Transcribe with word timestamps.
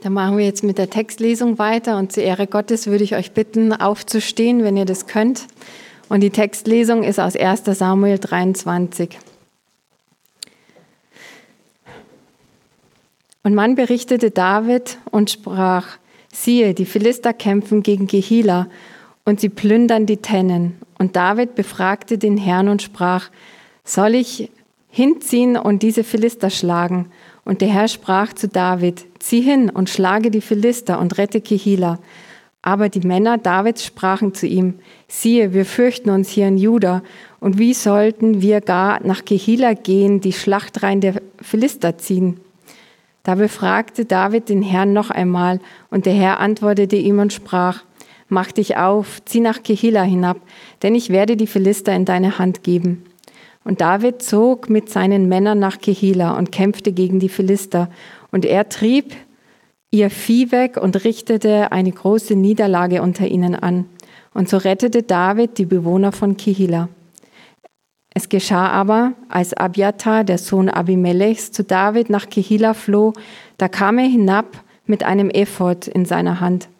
Dann 0.00 0.12
machen 0.12 0.38
wir 0.38 0.44
jetzt 0.44 0.62
mit 0.62 0.78
der 0.78 0.90
Textlesung 0.90 1.58
weiter 1.58 1.98
und 1.98 2.12
zur 2.12 2.22
Ehre 2.22 2.46
Gottes 2.46 2.86
würde 2.86 3.02
ich 3.02 3.16
euch 3.16 3.32
bitten, 3.32 3.72
aufzustehen, 3.72 4.62
wenn 4.62 4.76
ihr 4.76 4.84
das 4.84 5.06
könnt. 5.06 5.46
Und 6.08 6.20
die 6.20 6.30
Textlesung 6.30 7.02
ist 7.02 7.18
aus 7.18 7.34
1 7.34 7.64
Samuel 7.64 8.18
23. 8.18 9.18
Und 13.42 13.54
man 13.54 13.74
berichtete 13.74 14.30
David 14.30 14.98
und 15.10 15.30
sprach, 15.30 15.98
siehe, 16.32 16.74
die 16.74 16.84
Philister 16.84 17.32
kämpfen 17.32 17.82
gegen 17.82 18.06
Gehila 18.06 18.68
und 19.24 19.40
sie 19.40 19.48
plündern 19.48 20.06
die 20.06 20.18
Tennen. 20.18 20.78
Und 20.98 21.16
David 21.16 21.54
befragte 21.54 22.18
den 22.18 22.36
Herrn 22.36 22.68
und 22.68 22.82
sprach, 22.82 23.30
soll 23.84 24.14
ich 24.14 24.50
hinziehen 24.90 25.56
und 25.56 25.82
diese 25.82 26.04
Philister 26.04 26.50
schlagen? 26.50 27.10
Und 27.48 27.62
der 27.62 27.68
Herr 27.68 27.88
sprach 27.88 28.34
zu 28.34 28.46
David, 28.46 29.06
zieh 29.20 29.40
hin 29.40 29.70
und 29.70 29.88
schlage 29.88 30.30
die 30.30 30.42
Philister 30.42 31.00
und 31.00 31.16
rette 31.16 31.40
Kehila. 31.40 31.98
Aber 32.60 32.90
die 32.90 33.00
Männer 33.00 33.38
Davids 33.38 33.86
sprachen 33.86 34.34
zu 34.34 34.46
ihm, 34.46 34.74
siehe, 35.06 35.54
wir 35.54 35.64
fürchten 35.64 36.10
uns 36.10 36.28
hier 36.28 36.46
in 36.46 36.58
Juda, 36.58 37.02
und 37.40 37.56
wie 37.56 37.72
sollten 37.72 38.42
wir 38.42 38.60
gar 38.60 39.02
nach 39.02 39.24
Kehila 39.24 39.72
gehen, 39.72 40.20
die 40.20 40.34
Schlachtreihen 40.34 41.00
der 41.00 41.22
Philister 41.40 41.96
ziehen? 41.96 42.38
Da 43.22 43.34
befragte 43.34 44.04
David 44.04 44.50
den 44.50 44.60
Herrn 44.60 44.92
noch 44.92 45.08
einmal, 45.08 45.58
und 45.88 46.04
der 46.04 46.12
Herr 46.12 46.40
antwortete 46.40 46.96
ihm 46.96 47.18
und 47.18 47.32
sprach, 47.32 47.82
Mach 48.28 48.52
dich 48.52 48.76
auf, 48.76 49.24
zieh 49.24 49.40
nach 49.40 49.62
Kehila 49.62 50.02
hinab, 50.02 50.36
denn 50.82 50.94
ich 50.94 51.08
werde 51.08 51.38
die 51.38 51.46
Philister 51.46 51.96
in 51.96 52.04
deine 52.04 52.38
Hand 52.38 52.62
geben. 52.62 53.06
Und 53.68 53.82
David 53.82 54.22
zog 54.22 54.70
mit 54.70 54.88
seinen 54.88 55.28
Männern 55.28 55.58
nach 55.58 55.76
Kehila 55.76 56.38
und 56.38 56.50
kämpfte 56.50 56.90
gegen 56.90 57.20
die 57.20 57.28
Philister. 57.28 57.90
Und 58.32 58.46
er 58.46 58.70
trieb 58.70 59.14
ihr 59.90 60.08
Vieh 60.08 60.50
weg 60.52 60.78
und 60.78 61.04
richtete 61.04 61.70
eine 61.70 61.92
große 61.92 62.34
Niederlage 62.34 63.02
unter 63.02 63.28
ihnen 63.28 63.54
an. 63.54 63.84
Und 64.32 64.48
so 64.48 64.56
rettete 64.56 65.02
David 65.02 65.58
die 65.58 65.66
Bewohner 65.66 66.12
von 66.12 66.38
Kehila. 66.38 66.88
Es 68.14 68.30
geschah 68.30 68.68
aber, 68.70 69.12
als 69.28 69.52
Abiathar, 69.52 70.24
der 70.24 70.38
Sohn 70.38 70.70
Abimelechs, 70.70 71.52
zu 71.52 71.62
David 71.62 72.08
nach 72.08 72.30
Kehila 72.30 72.72
floh, 72.72 73.12
da 73.58 73.68
kam 73.68 73.98
er 73.98 74.08
hinab 74.08 74.46
mit 74.86 75.04
einem 75.04 75.28
Ephod 75.28 75.88
in 75.88 76.06
seiner 76.06 76.40
Hand. 76.40 76.70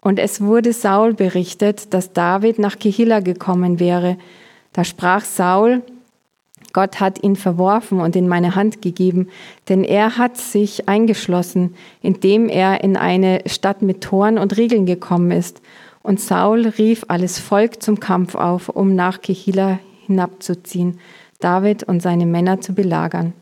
Und 0.00 0.18
es 0.18 0.40
wurde 0.40 0.72
Saul 0.72 1.14
berichtet, 1.14 1.94
dass 1.94 2.12
David 2.12 2.58
nach 2.58 2.80
Kehila 2.80 3.20
gekommen 3.20 3.78
wäre. 3.78 4.18
Da 4.74 4.84
sprach 4.84 5.24
Saul, 5.24 5.82
Gott 6.74 6.98
hat 6.98 7.22
ihn 7.22 7.36
verworfen 7.36 8.00
und 8.00 8.16
in 8.16 8.28
meine 8.28 8.56
Hand 8.56 8.82
gegeben, 8.82 9.28
denn 9.68 9.84
er 9.84 10.18
hat 10.18 10.36
sich 10.36 10.88
eingeschlossen, 10.88 11.76
indem 12.02 12.48
er 12.48 12.82
in 12.82 12.96
eine 12.96 13.42
Stadt 13.46 13.80
mit 13.80 14.02
Toren 14.02 14.36
und 14.36 14.56
Riegeln 14.56 14.84
gekommen 14.84 15.30
ist. 15.30 15.62
Und 16.02 16.20
Saul 16.20 16.66
rief 16.66 17.04
alles 17.08 17.38
Volk 17.38 17.82
zum 17.82 18.00
Kampf 18.00 18.34
auf, 18.34 18.68
um 18.68 18.96
nach 18.96 19.22
Kehila 19.22 19.78
hinabzuziehen, 20.06 20.98
David 21.38 21.84
und 21.84 22.02
seine 22.02 22.26
Männer 22.26 22.60
zu 22.60 22.74
belagern. 22.74 23.32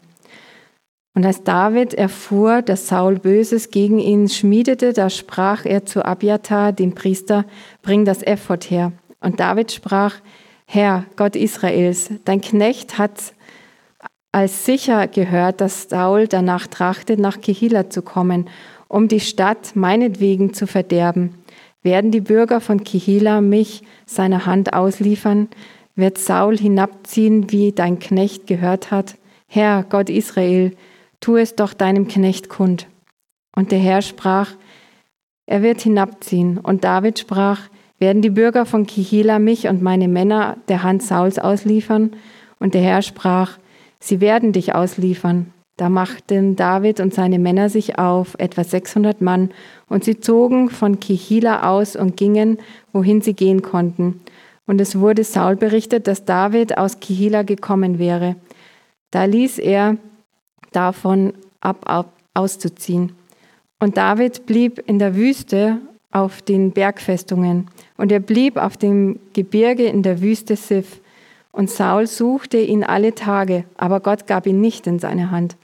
Und 1.14 1.24
als 1.24 1.42
David 1.42 1.94
erfuhr, 1.94 2.60
dass 2.60 2.88
Saul 2.88 3.18
Böses 3.18 3.70
gegen 3.70 3.98
ihn 3.98 4.28
schmiedete, 4.28 4.92
da 4.92 5.08
sprach 5.08 5.64
er 5.64 5.86
zu 5.86 6.04
Abiathar, 6.04 6.72
dem 6.72 6.94
Priester, 6.94 7.46
bring 7.80 8.04
das 8.04 8.22
Ephod 8.22 8.70
her. 8.70 8.92
Und 9.20 9.40
David 9.40 9.72
sprach, 9.72 10.16
Herr, 10.74 11.04
Gott 11.16 11.36
Israels, 11.36 12.08
dein 12.24 12.40
Knecht 12.40 12.96
hat 12.96 13.34
als 14.32 14.64
sicher 14.64 15.06
gehört, 15.06 15.60
dass 15.60 15.90
Saul 15.90 16.28
danach 16.28 16.66
trachtet, 16.66 17.18
nach 17.18 17.42
Kehila 17.42 17.90
zu 17.90 18.00
kommen, 18.00 18.48
um 18.88 19.06
die 19.06 19.20
Stadt 19.20 19.76
meinetwegen 19.76 20.54
zu 20.54 20.66
verderben. 20.66 21.34
Werden 21.82 22.10
die 22.10 22.22
Bürger 22.22 22.62
von 22.62 22.84
Kehila 22.84 23.42
mich 23.42 23.82
seiner 24.06 24.46
Hand 24.46 24.72
ausliefern? 24.72 25.48
Wird 25.94 26.16
Saul 26.16 26.56
hinabziehen, 26.56 27.52
wie 27.52 27.72
dein 27.72 27.98
Knecht 27.98 28.46
gehört 28.46 28.90
hat? 28.90 29.16
Herr, 29.48 29.82
Gott 29.82 30.08
Israel, 30.08 30.74
tu 31.20 31.36
es 31.36 31.54
doch 31.54 31.74
deinem 31.74 32.08
Knecht 32.08 32.48
kund. 32.48 32.86
Und 33.54 33.72
der 33.72 33.78
Herr 33.78 34.00
sprach, 34.00 34.52
er 35.44 35.60
wird 35.60 35.82
hinabziehen. 35.82 36.56
Und 36.56 36.82
David 36.82 37.18
sprach, 37.18 37.60
werden 38.02 38.20
die 38.20 38.30
Bürger 38.30 38.66
von 38.66 38.84
Kihila 38.84 39.38
mich 39.38 39.68
und 39.68 39.80
meine 39.80 40.08
Männer 40.08 40.56
der 40.66 40.82
Hand 40.82 41.04
Sauls 41.04 41.38
ausliefern? 41.38 42.10
Und 42.58 42.74
der 42.74 42.82
Herr 42.82 43.00
sprach, 43.00 43.58
sie 44.00 44.20
werden 44.20 44.52
dich 44.52 44.74
ausliefern. 44.74 45.52
Da 45.76 45.88
machten 45.88 46.56
David 46.56 46.98
und 46.98 47.14
seine 47.14 47.38
Männer 47.38 47.68
sich 47.68 48.00
auf, 48.00 48.34
etwa 48.38 48.64
600 48.64 49.20
Mann, 49.20 49.52
und 49.88 50.02
sie 50.02 50.18
zogen 50.18 50.68
von 50.68 50.98
Kihila 50.98 51.70
aus 51.70 51.94
und 51.94 52.16
gingen, 52.16 52.58
wohin 52.92 53.20
sie 53.20 53.34
gehen 53.34 53.62
konnten. 53.62 54.20
Und 54.66 54.80
es 54.80 54.98
wurde 54.98 55.22
Saul 55.22 55.54
berichtet, 55.54 56.08
dass 56.08 56.24
David 56.24 56.76
aus 56.78 56.98
Kihila 56.98 57.42
gekommen 57.42 58.00
wäre. 58.00 58.34
Da 59.12 59.26
ließ 59.26 59.60
er 59.60 59.96
davon 60.72 61.34
ab, 61.60 61.88
ab 61.88 62.12
auszuziehen. 62.34 63.12
Und 63.78 63.96
David 63.96 64.44
blieb 64.46 64.82
in 64.86 64.98
der 64.98 65.14
Wüste 65.14 65.78
auf 66.12 66.42
den 66.42 66.70
Bergfestungen. 66.70 67.68
Und 67.96 68.12
er 68.12 68.20
blieb 68.20 68.56
auf 68.56 68.76
dem 68.76 69.18
Gebirge 69.32 69.84
in 69.84 70.02
der 70.02 70.20
Wüste 70.20 70.56
Sif. 70.56 71.00
Und 71.50 71.70
Saul 71.70 72.06
suchte 72.06 72.58
ihn 72.58 72.84
alle 72.84 73.14
Tage, 73.14 73.64
aber 73.76 74.00
Gott 74.00 74.26
gab 74.26 74.46
ihn 74.46 74.60
nicht 74.60 74.86
in 74.86 74.98
seine 74.98 75.30
Hand. 75.30 75.56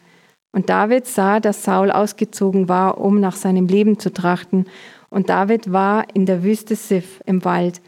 Und 0.52 0.70
David 0.70 1.06
sah, 1.06 1.40
dass 1.40 1.62
Saul 1.62 1.90
ausgezogen 1.90 2.68
war, 2.68 2.98
um 2.98 3.20
nach 3.20 3.36
seinem 3.36 3.66
Leben 3.66 3.98
zu 3.98 4.12
trachten. 4.12 4.66
Und 5.10 5.28
David 5.28 5.72
war 5.72 6.06
in 6.14 6.26
der 6.26 6.42
Wüste 6.42 6.74
Sif 6.74 7.22
im 7.26 7.44
Wald. 7.44 7.80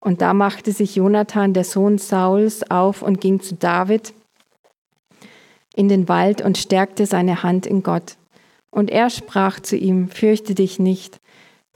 Und 0.00 0.20
da 0.20 0.34
machte 0.34 0.72
sich 0.72 0.96
Jonathan, 0.96 1.54
der 1.54 1.64
Sohn 1.64 1.98
Sauls, 1.98 2.68
auf 2.70 3.02
und 3.02 3.20
ging 3.20 3.40
zu 3.40 3.54
David 3.54 4.12
in 5.74 5.88
den 5.88 6.08
Wald 6.08 6.42
und 6.42 6.58
stärkte 6.58 7.06
seine 7.06 7.42
Hand 7.42 7.66
in 7.66 7.82
Gott. 7.82 8.16
Und 8.70 8.90
er 8.90 9.10
sprach 9.10 9.60
zu 9.60 9.76
ihm, 9.76 10.08
fürchte 10.08 10.54
dich 10.54 10.78
nicht, 10.78 11.20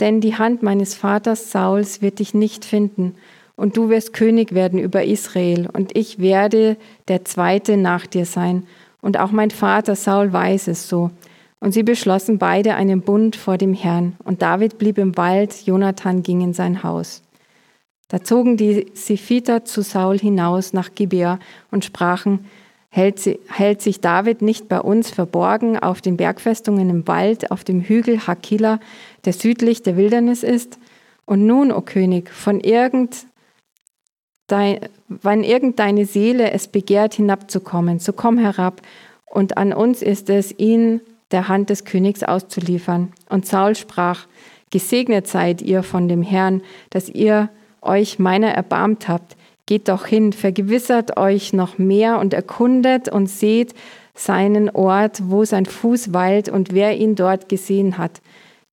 denn 0.02 0.20
die 0.20 0.36
Hand 0.36 0.64
meines 0.64 0.96
Vaters 0.96 1.52
Sauls 1.52 2.02
wird 2.02 2.18
dich 2.18 2.34
nicht 2.34 2.64
finden, 2.64 3.14
und 3.54 3.76
du 3.76 3.88
wirst 3.88 4.12
König 4.12 4.52
werden 4.52 4.80
über 4.80 5.04
Israel, 5.04 5.68
und 5.72 5.96
ich 5.96 6.18
werde 6.18 6.76
der 7.06 7.24
Zweite 7.24 7.76
nach 7.76 8.06
dir 8.08 8.26
sein, 8.26 8.66
und 9.00 9.16
auch 9.16 9.30
mein 9.30 9.52
Vater 9.52 9.94
Saul 9.94 10.32
weiß 10.32 10.66
es 10.66 10.88
so. 10.88 11.12
Und 11.60 11.70
sie 11.70 11.84
beschlossen 11.84 12.38
beide 12.38 12.74
einen 12.74 13.02
Bund 13.02 13.36
vor 13.36 13.58
dem 13.58 13.74
Herrn, 13.74 14.16
und 14.24 14.42
David 14.42 14.76
blieb 14.76 14.98
im 14.98 15.16
Wald, 15.16 15.54
Jonathan 15.66 16.24
ging 16.24 16.40
in 16.40 16.52
sein 16.52 16.82
Haus. 16.82 17.22
Da 18.08 18.24
zogen 18.24 18.56
die 18.56 18.86
Siphiter 18.94 19.64
zu 19.64 19.82
Saul 19.82 20.18
hinaus 20.18 20.72
nach 20.72 20.96
Gibea 20.96 21.38
und 21.70 21.84
sprachen, 21.84 22.40
hält, 22.92 23.20
sie, 23.20 23.38
hält 23.48 23.80
sich 23.80 24.00
David 24.00 24.42
nicht 24.42 24.68
bei 24.68 24.80
uns 24.80 25.10
verborgen 25.10 25.78
auf 25.78 26.02
den 26.02 26.18
Bergfestungen 26.18 26.90
im 26.90 27.08
Wald, 27.08 27.50
auf 27.50 27.64
dem 27.64 27.80
Hügel 27.80 28.26
Hakila, 28.26 28.80
der 29.24 29.32
südlich 29.32 29.82
der 29.82 29.96
Wildernis 29.96 30.42
ist? 30.42 30.78
Und 31.24 31.46
nun, 31.46 31.72
o 31.72 31.78
oh 31.78 31.80
König, 31.80 32.30
von 32.30 32.60
irgend 32.60 33.26
dein, 34.48 34.80
wann 35.08 35.44
irgendeine 35.44 36.04
Seele 36.04 36.50
es 36.50 36.68
begehrt, 36.68 37.14
hinabzukommen, 37.14 37.98
so 37.98 38.12
komm 38.12 38.38
herab, 38.38 38.82
und 39.24 39.56
an 39.56 39.72
uns 39.72 40.02
ist 40.02 40.28
es, 40.28 40.58
ihn 40.58 41.00
der 41.30 41.48
Hand 41.48 41.70
des 41.70 41.84
Königs 41.84 42.22
auszuliefern. 42.22 43.12
Und 43.30 43.46
Saul 43.46 43.74
sprach, 43.74 44.26
Gesegnet 44.72 45.26
seid 45.26 45.60
ihr 45.62 45.82
von 45.82 46.08
dem 46.08 46.22
Herrn, 46.22 46.62
dass 46.90 47.08
ihr 47.08 47.50
euch 47.82 48.18
meiner 48.18 48.48
erbarmt 48.48 49.06
habt. 49.06 49.36
Geht 49.66 49.88
doch 49.88 50.06
hin, 50.06 50.32
vergewissert 50.32 51.18
euch 51.18 51.52
noch 51.52 51.78
mehr 51.78 52.18
und 52.18 52.32
erkundet 52.34 53.08
und 53.08 53.28
seht 53.28 53.74
seinen 54.14 54.70
Ort, 54.70 55.22
wo 55.26 55.44
sein 55.44 55.66
Fuß 55.66 56.12
weilt 56.12 56.48
und 56.48 56.72
wer 56.72 56.96
ihn 56.96 57.14
dort 57.14 57.48
gesehen 57.48 57.98
hat. 57.98 58.20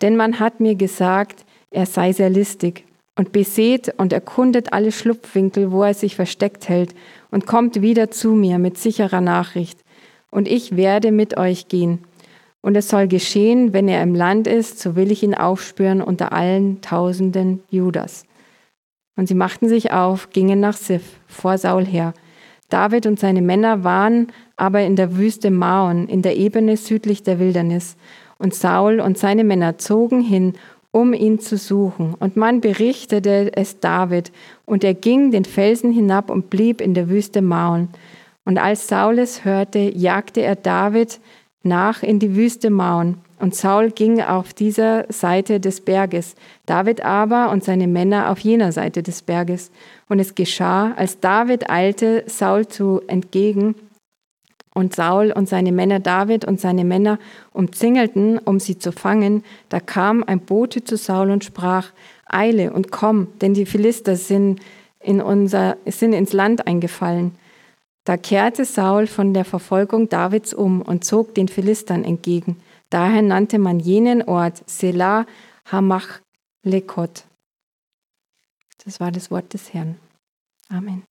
Denn 0.02 0.16
man 0.16 0.40
hat 0.40 0.60
mir 0.60 0.76
gesagt, 0.76 1.46
er 1.72 1.86
sei 1.86 2.12
sehr 2.14 2.30
listig. 2.30 2.86
Und 3.16 3.34
beseht 3.34 3.94
und 3.98 4.14
erkundet 4.14 4.72
alle 4.72 4.94
Schlupfwinkel, 4.94 5.74
wo 5.74 5.84
er 5.84 5.94
sich 5.94 6.16
versteckt 6.16 6.70
hält, 6.70 6.96
und 7.32 7.46
kommt 7.46 7.82
wieder 7.82 8.10
zu 8.12 8.32
mir 8.32 8.60
mit 8.60 8.78
sicherer 8.78 9.20
Nachricht. 9.20 9.80
Und 10.32 10.48
ich 10.48 10.78
werde 10.78 11.12
mit 11.12 11.38
euch 11.38 11.68
gehen. 11.68 12.00
Und 12.62 12.76
es 12.76 12.88
soll 12.90 13.08
geschehen, 13.08 13.74
wenn 13.74 13.88
er 13.88 14.04
im 14.04 14.16
Land 14.16 14.48
ist, 14.48 14.80
so 14.80 14.96
will 14.96 15.12
ich 15.12 15.24
ihn 15.24 15.36
aufspüren 15.36 16.02
unter 16.02 16.32
allen 16.32 16.82
Tausenden 16.82 17.62
Judas. 17.70 18.24
Und 19.16 19.28
sie 19.28 19.36
machten 19.36 19.68
sich 19.68 19.92
auf, 19.92 20.30
gingen 20.30 20.62
nach 20.62 20.78
Sif, 20.78 21.20
vor 21.28 21.58
Saul 21.58 21.86
her. 21.86 22.14
David 22.70 23.06
und 23.06 23.20
seine 23.20 23.42
Männer 23.42 23.84
waren 23.84 24.28
aber 24.56 24.82
in 24.82 24.96
der 24.96 25.18
Wüste 25.18 25.52
Maon, 25.52 26.08
in 26.08 26.22
der 26.22 26.38
Ebene 26.38 26.78
südlich 26.78 27.24
der 27.24 27.40
Wildernis. 27.40 27.98
Und 28.40 28.56
Saul 28.56 29.00
und 29.00 29.20
seine 29.20 29.44
Männer 29.44 29.78
zogen 29.78 30.22
hin, 30.22 30.54
um 30.92 31.14
ihn 31.14 31.40
zu 31.40 31.58
suchen. 31.58 32.16
Und 32.20 32.36
man 32.36 32.62
berichtete 32.62 33.52
es 33.56 33.80
David, 33.80 34.32
und 34.66 34.84
er 34.84 34.96
ging 34.96 35.30
den 35.30 35.46
Felsen 35.46 35.92
hinab 35.92 36.32
und 36.32 36.50
blieb 36.50 36.82
in 36.82 36.96
der 36.96 37.10
Wüste 37.10 37.44
Maon. 37.44 37.90
Und 38.46 38.58
als 38.58 38.88
Saul 38.88 39.20
es 39.20 39.46
hörte, 39.46 39.80
jagte 39.80 40.42
er 40.42 40.56
David 40.56 41.20
nach 41.64 42.02
in 42.02 42.20
die 42.20 42.36
Wüste 42.36 42.70
Maun. 42.70 43.18
Und 43.40 43.56
Saul 43.56 43.92
ging 43.92 44.22
auf 44.22 44.54
dieser 44.54 45.06
Seite 45.10 45.60
des 45.60 45.82
Berges, 45.82 46.36
David 46.66 47.06
aber 47.06 47.52
und 47.52 47.64
seine 47.64 47.88
Männer 47.88 48.32
auf 48.32 48.40
jener 48.40 48.72
Seite 48.72 49.02
des 49.02 49.22
Berges. 49.22 49.72
Und 50.10 50.20
es 50.20 50.36
geschah, 50.36 50.94
als 50.96 51.20
David 51.20 51.70
eilte 51.70 52.24
Saul 52.28 52.68
zu 52.68 53.02
entgegen, 53.08 53.76
und 54.80 54.96
Saul 54.96 55.32
und 55.32 55.48
seine 55.48 55.72
Männer 55.72 56.00
David 56.00 56.46
und 56.46 56.60
seine 56.60 56.86
Männer 56.86 57.20
umzingelten, 57.52 58.40
um 58.40 58.60
sie 58.60 58.80
zu 58.80 58.92
fangen, 58.92 59.44
da 59.70 59.80
kam 59.80 60.24
ein 60.24 60.40
Bote 60.40 60.84
zu 60.84 60.98
Saul 60.98 61.30
und 61.30 61.44
sprach, 61.44 61.92
Eile 62.26 62.74
und 62.74 62.92
komm, 62.92 63.28
denn 63.42 63.54
die 63.54 63.66
Philister 63.66 64.16
sind, 64.16 64.62
in 65.00 65.22
unser, 65.22 65.78
sind 65.86 66.14
ins 66.14 66.34
Land 66.34 66.68
eingefallen. 66.68 67.36
Da 68.06 68.18
kehrte 68.18 68.66
Saul 68.66 69.08
von 69.08 69.34
der 69.34 69.46
Verfolgung 69.46 70.10
Davids 70.10 70.54
um 70.54 70.82
und 70.82 71.06
zog 71.06 71.36
den 71.36 71.48
Philistern 71.48 72.04
entgegen. 72.04 72.58
Daher 72.90 73.22
nannte 73.22 73.60
man 73.60 73.80
jenen 73.80 74.24
Ort 74.24 74.64
Selah 74.68 75.26
Hamachlekot. 75.72 77.24
Das 78.84 79.00
war 79.00 79.12
das 79.12 79.30
Wort 79.30 79.54
des 79.54 79.74
Herrn. 79.74 79.98
Amen. 80.70 81.09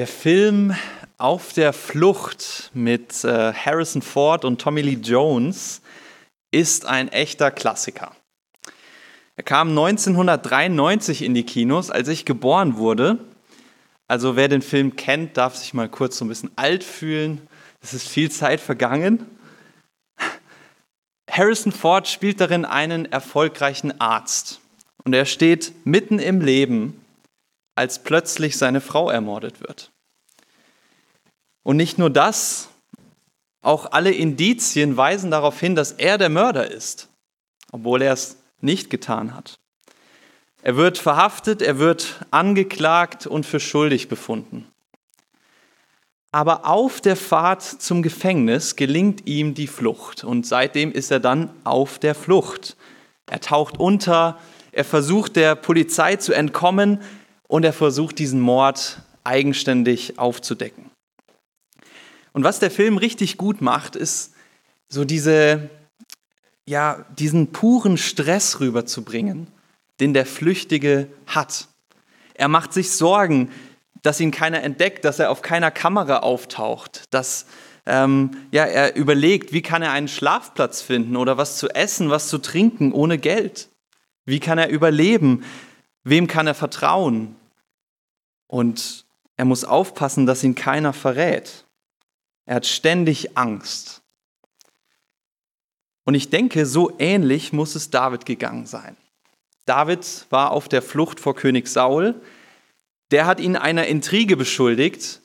Der 0.00 0.06
Film 0.06 0.74
Auf 1.18 1.52
der 1.52 1.74
Flucht 1.74 2.70
mit 2.72 3.22
äh, 3.22 3.52
Harrison 3.52 4.00
Ford 4.00 4.46
und 4.46 4.58
Tommy 4.58 4.80
Lee 4.80 4.94
Jones 4.94 5.82
ist 6.50 6.86
ein 6.86 7.08
echter 7.08 7.50
Klassiker. 7.50 8.16
Er 9.36 9.44
kam 9.44 9.68
1993 9.68 11.20
in 11.20 11.34
die 11.34 11.42
Kinos, 11.42 11.90
als 11.90 12.08
ich 12.08 12.24
geboren 12.24 12.78
wurde. 12.78 13.18
Also 14.08 14.36
wer 14.36 14.48
den 14.48 14.62
Film 14.62 14.96
kennt, 14.96 15.36
darf 15.36 15.54
sich 15.56 15.74
mal 15.74 15.90
kurz 15.90 16.16
so 16.16 16.24
ein 16.24 16.28
bisschen 16.28 16.52
alt 16.56 16.82
fühlen. 16.82 17.46
Es 17.82 17.92
ist 17.92 18.08
viel 18.08 18.30
Zeit 18.30 18.62
vergangen. 18.62 19.26
Harrison 21.30 21.72
Ford 21.72 22.08
spielt 22.08 22.40
darin 22.40 22.64
einen 22.64 23.04
erfolgreichen 23.04 24.00
Arzt. 24.00 24.62
Und 25.04 25.12
er 25.12 25.26
steht 25.26 25.74
mitten 25.84 26.18
im 26.18 26.40
Leben, 26.40 26.99
als 27.80 28.02
plötzlich 28.02 28.58
seine 28.58 28.82
Frau 28.82 29.08
ermordet 29.08 29.62
wird. 29.62 29.90
Und 31.62 31.78
nicht 31.78 31.96
nur 31.96 32.10
das, 32.10 32.68
auch 33.62 33.92
alle 33.92 34.12
Indizien 34.12 34.98
weisen 34.98 35.30
darauf 35.30 35.58
hin, 35.58 35.74
dass 35.74 35.92
er 35.92 36.18
der 36.18 36.28
Mörder 36.28 36.70
ist, 36.70 37.08
obwohl 37.72 38.02
er 38.02 38.12
es 38.12 38.36
nicht 38.60 38.90
getan 38.90 39.34
hat. 39.34 39.58
Er 40.62 40.76
wird 40.76 40.98
verhaftet, 40.98 41.62
er 41.62 41.78
wird 41.78 42.26
angeklagt 42.30 43.26
und 43.26 43.46
für 43.46 43.60
schuldig 43.60 44.08
befunden. 44.08 44.66
Aber 46.32 46.66
auf 46.66 47.00
der 47.00 47.16
Fahrt 47.16 47.62
zum 47.62 48.02
Gefängnis 48.02 48.76
gelingt 48.76 49.26
ihm 49.26 49.54
die 49.54 49.66
Flucht 49.66 50.22
und 50.22 50.46
seitdem 50.46 50.92
ist 50.92 51.10
er 51.10 51.20
dann 51.20 51.50
auf 51.64 51.98
der 51.98 52.14
Flucht. 52.14 52.76
Er 53.26 53.40
taucht 53.40 53.80
unter, 53.80 54.38
er 54.70 54.84
versucht 54.84 55.36
der 55.36 55.54
Polizei 55.54 56.16
zu 56.16 56.34
entkommen 56.34 57.00
und 57.50 57.64
er 57.64 57.72
versucht 57.72 58.18
diesen 58.20 58.40
Mord 58.40 59.02
eigenständig 59.24 60.18
aufzudecken. 60.18 60.90
Und 62.32 62.44
was 62.44 62.60
der 62.60 62.70
Film 62.70 62.96
richtig 62.96 63.36
gut 63.36 63.60
macht, 63.60 63.96
ist 63.96 64.32
so 64.88 65.04
diese 65.04 65.68
ja, 66.70 67.04
diesen 67.18 67.50
puren 67.50 67.98
Stress 67.98 68.60
rüberzubringen, 68.60 69.48
den 69.98 70.14
der 70.14 70.24
Flüchtige 70.24 71.08
hat. 71.26 71.66
Er 72.34 72.46
macht 72.46 72.72
sich 72.72 72.92
Sorgen, 72.92 73.50
dass 74.02 74.20
ihn 74.20 74.30
keiner 74.30 74.62
entdeckt, 74.62 75.04
dass 75.04 75.18
er 75.18 75.32
auf 75.32 75.42
keiner 75.42 75.72
Kamera 75.72 76.18
auftaucht, 76.18 77.02
dass 77.10 77.46
ähm, 77.86 78.30
ja, 78.52 78.66
er 78.66 78.94
überlegt, 78.94 79.52
wie 79.52 79.62
kann 79.62 79.82
er 79.82 79.90
einen 79.90 80.06
Schlafplatz 80.06 80.80
finden 80.80 81.16
oder 81.16 81.36
was 81.36 81.58
zu 81.58 81.68
essen, 81.70 82.08
was 82.08 82.28
zu 82.28 82.38
trinken 82.38 82.92
ohne 82.92 83.18
Geld. 83.18 83.68
Wie 84.24 84.38
kann 84.38 84.58
er 84.58 84.68
überleben? 84.68 85.42
Wem 86.04 86.28
kann 86.28 86.46
er 86.46 86.54
vertrauen? 86.54 87.34
Und 88.50 89.06
er 89.36 89.44
muss 89.44 89.62
aufpassen, 89.62 90.26
dass 90.26 90.42
ihn 90.42 90.56
keiner 90.56 90.92
verrät. 90.92 91.64
Er 92.46 92.56
hat 92.56 92.66
ständig 92.66 93.38
Angst. 93.38 94.02
Und 96.04 96.14
ich 96.14 96.30
denke, 96.30 96.66
so 96.66 96.92
ähnlich 96.98 97.52
muss 97.52 97.76
es 97.76 97.90
David 97.90 98.26
gegangen 98.26 98.66
sein. 98.66 98.96
David 99.66 100.26
war 100.30 100.50
auf 100.50 100.68
der 100.68 100.82
Flucht 100.82 101.20
vor 101.20 101.36
König 101.36 101.68
Saul. 101.68 102.20
Der 103.12 103.24
hat 103.26 103.38
ihn 103.38 103.54
einer 103.54 103.86
Intrige 103.86 104.36
beschuldigt. 104.36 105.22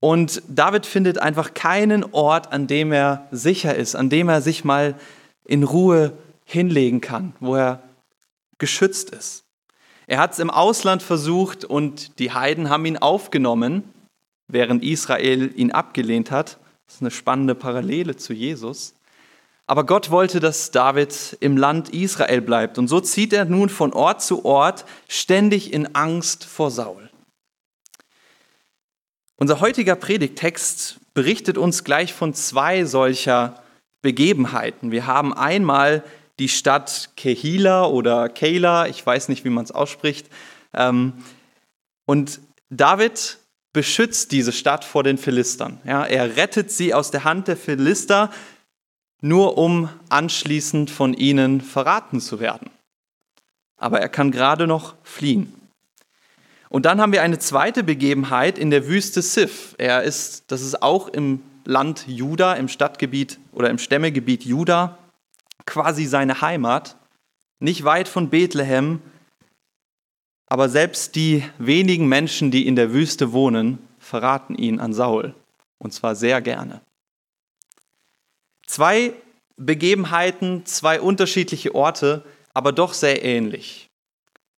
Und 0.00 0.42
David 0.48 0.86
findet 0.86 1.18
einfach 1.18 1.54
keinen 1.54 2.02
Ort, 2.02 2.52
an 2.52 2.66
dem 2.66 2.90
er 2.90 3.28
sicher 3.30 3.76
ist, 3.76 3.94
an 3.94 4.10
dem 4.10 4.28
er 4.28 4.42
sich 4.42 4.64
mal 4.64 4.98
in 5.44 5.62
Ruhe 5.62 6.18
hinlegen 6.44 7.00
kann, 7.00 7.36
wo 7.38 7.54
er 7.54 7.84
geschützt 8.58 9.10
ist. 9.10 9.45
Er 10.06 10.18
hat 10.18 10.32
es 10.32 10.38
im 10.38 10.50
Ausland 10.50 11.02
versucht 11.02 11.64
und 11.64 12.18
die 12.18 12.32
Heiden 12.32 12.70
haben 12.70 12.86
ihn 12.86 12.98
aufgenommen, 12.98 13.82
während 14.46 14.84
Israel 14.84 15.52
ihn 15.58 15.72
abgelehnt 15.72 16.30
hat. 16.30 16.58
Das 16.86 16.96
ist 16.96 17.02
eine 17.02 17.10
spannende 17.10 17.56
Parallele 17.56 18.16
zu 18.16 18.32
Jesus. 18.32 18.94
Aber 19.66 19.84
Gott 19.84 20.12
wollte, 20.12 20.38
dass 20.38 20.70
David 20.70 21.36
im 21.40 21.56
Land 21.56 21.88
Israel 21.88 22.40
bleibt. 22.40 22.78
Und 22.78 22.86
so 22.86 23.00
zieht 23.00 23.32
er 23.32 23.44
nun 23.44 23.68
von 23.68 23.92
Ort 23.92 24.22
zu 24.22 24.44
Ort, 24.44 24.84
ständig 25.08 25.72
in 25.72 25.96
Angst 25.96 26.44
vor 26.44 26.70
Saul. 26.70 27.10
Unser 29.34 29.60
heutiger 29.60 29.96
Predigtext 29.96 31.00
berichtet 31.14 31.58
uns 31.58 31.82
gleich 31.82 32.14
von 32.14 32.32
zwei 32.32 32.84
solcher 32.84 33.60
Begebenheiten. 34.02 34.92
Wir 34.92 35.06
haben 35.06 35.34
einmal 35.34 36.04
die 36.38 36.48
Stadt 36.48 37.10
Kehila 37.16 37.86
oder 37.86 38.28
Keilah, 38.28 38.88
ich 38.88 39.04
weiß 39.04 39.28
nicht, 39.28 39.44
wie 39.44 39.50
man 39.50 39.64
es 39.64 39.72
ausspricht. 39.72 40.28
Ähm, 40.74 41.14
und 42.04 42.40
David 42.70 43.38
beschützt 43.72 44.32
diese 44.32 44.52
Stadt 44.52 44.84
vor 44.84 45.02
den 45.02 45.18
Philistern. 45.18 45.80
Ja, 45.84 46.04
er 46.04 46.36
rettet 46.36 46.70
sie 46.70 46.94
aus 46.94 47.10
der 47.10 47.24
Hand 47.24 47.48
der 47.48 47.56
Philister, 47.56 48.30
nur 49.20 49.58
um 49.58 49.88
anschließend 50.08 50.90
von 50.90 51.14
ihnen 51.14 51.60
verraten 51.60 52.20
zu 52.20 52.40
werden. 52.40 52.70
Aber 53.76 54.00
er 54.00 54.08
kann 54.08 54.30
gerade 54.30 54.66
noch 54.66 54.94
fliehen. 55.02 55.52
Und 56.68 56.86
dann 56.86 57.00
haben 57.00 57.12
wir 57.12 57.22
eine 57.22 57.38
zweite 57.38 57.82
Begebenheit 57.82 58.58
in 58.58 58.70
der 58.70 58.88
Wüste 58.88 59.22
Sif. 59.22 59.74
Er 59.78 60.02
ist, 60.02 60.44
das 60.48 60.62
ist 60.62 60.82
auch 60.82 61.08
im 61.08 61.42
Land 61.64 62.06
Juda, 62.06 62.54
im 62.54 62.68
Stadtgebiet 62.68 63.38
oder 63.52 63.70
im 63.70 63.78
Stämmegebiet 63.78 64.44
Juda, 64.44 64.98
quasi 65.66 66.06
seine 66.06 66.40
Heimat, 66.40 66.96
nicht 67.58 67.84
weit 67.84 68.08
von 68.08 68.30
Bethlehem. 68.30 69.00
Aber 70.48 70.68
selbst 70.68 71.16
die 71.16 71.42
wenigen 71.58 72.08
Menschen, 72.08 72.50
die 72.50 72.66
in 72.66 72.76
der 72.76 72.92
Wüste 72.92 73.32
wohnen, 73.32 73.78
verraten 73.98 74.54
ihn 74.54 74.78
an 74.78 74.92
Saul. 74.92 75.34
Und 75.78 75.92
zwar 75.92 76.14
sehr 76.14 76.40
gerne. 76.40 76.80
Zwei 78.66 79.12
Begebenheiten, 79.56 80.64
zwei 80.66 81.00
unterschiedliche 81.00 81.74
Orte, 81.74 82.24
aber 82.54 82.72
doch 82.72 82.92
sehr 82.92 83.24
ähnlich. 83.24 83.90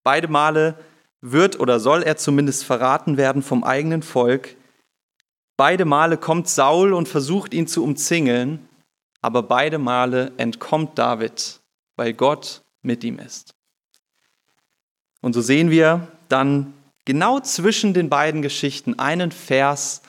Beide 0.04 0.28
Male 0.28 0.78
wird 1.22 1.60
oder 1.60 1.80
soll 1.80 2.04
er 2.04 2.18
zumindest 2.18 2.64
verraten 2.64 3.18
werden 3.18 3.42
vom 3.42 3.64
eigenen 3.64 4.04
Volk. 4.04 4.56
Beide 5.58 5.86
Male 5.86 6.18
kommt 6.18 6.48
Saul 6.48 6.94
und 6.94 7.08
versucht 7.08 7.54
ihn 7.54 7.68
zu 7.68 7.84
umzingeln, 7.84 8.67
aber 9.22 9.44
beide 9.44 9.78
Male 9.78 10.32
entkommt 10.38 10.98
David, 10.98 11.60
weil 11.96 12.14
Gott 12.14 12.62
mit 12.82 13.04
ihm 13.04 13.20
ist. 13.20 13.54
Und 15.22 15.34
so 15.34 15.42
sehen 15.42 15.70
wir 15.72 16.08
dann 16.30 16.74
genau 17.06 17.40
zwischen 17.40 17.94
den 17.94 18.10
beiden 18.10 18.42
Geschichten 18.42 19.00
einen 19.00 19.32
Vers, 19.32 20.02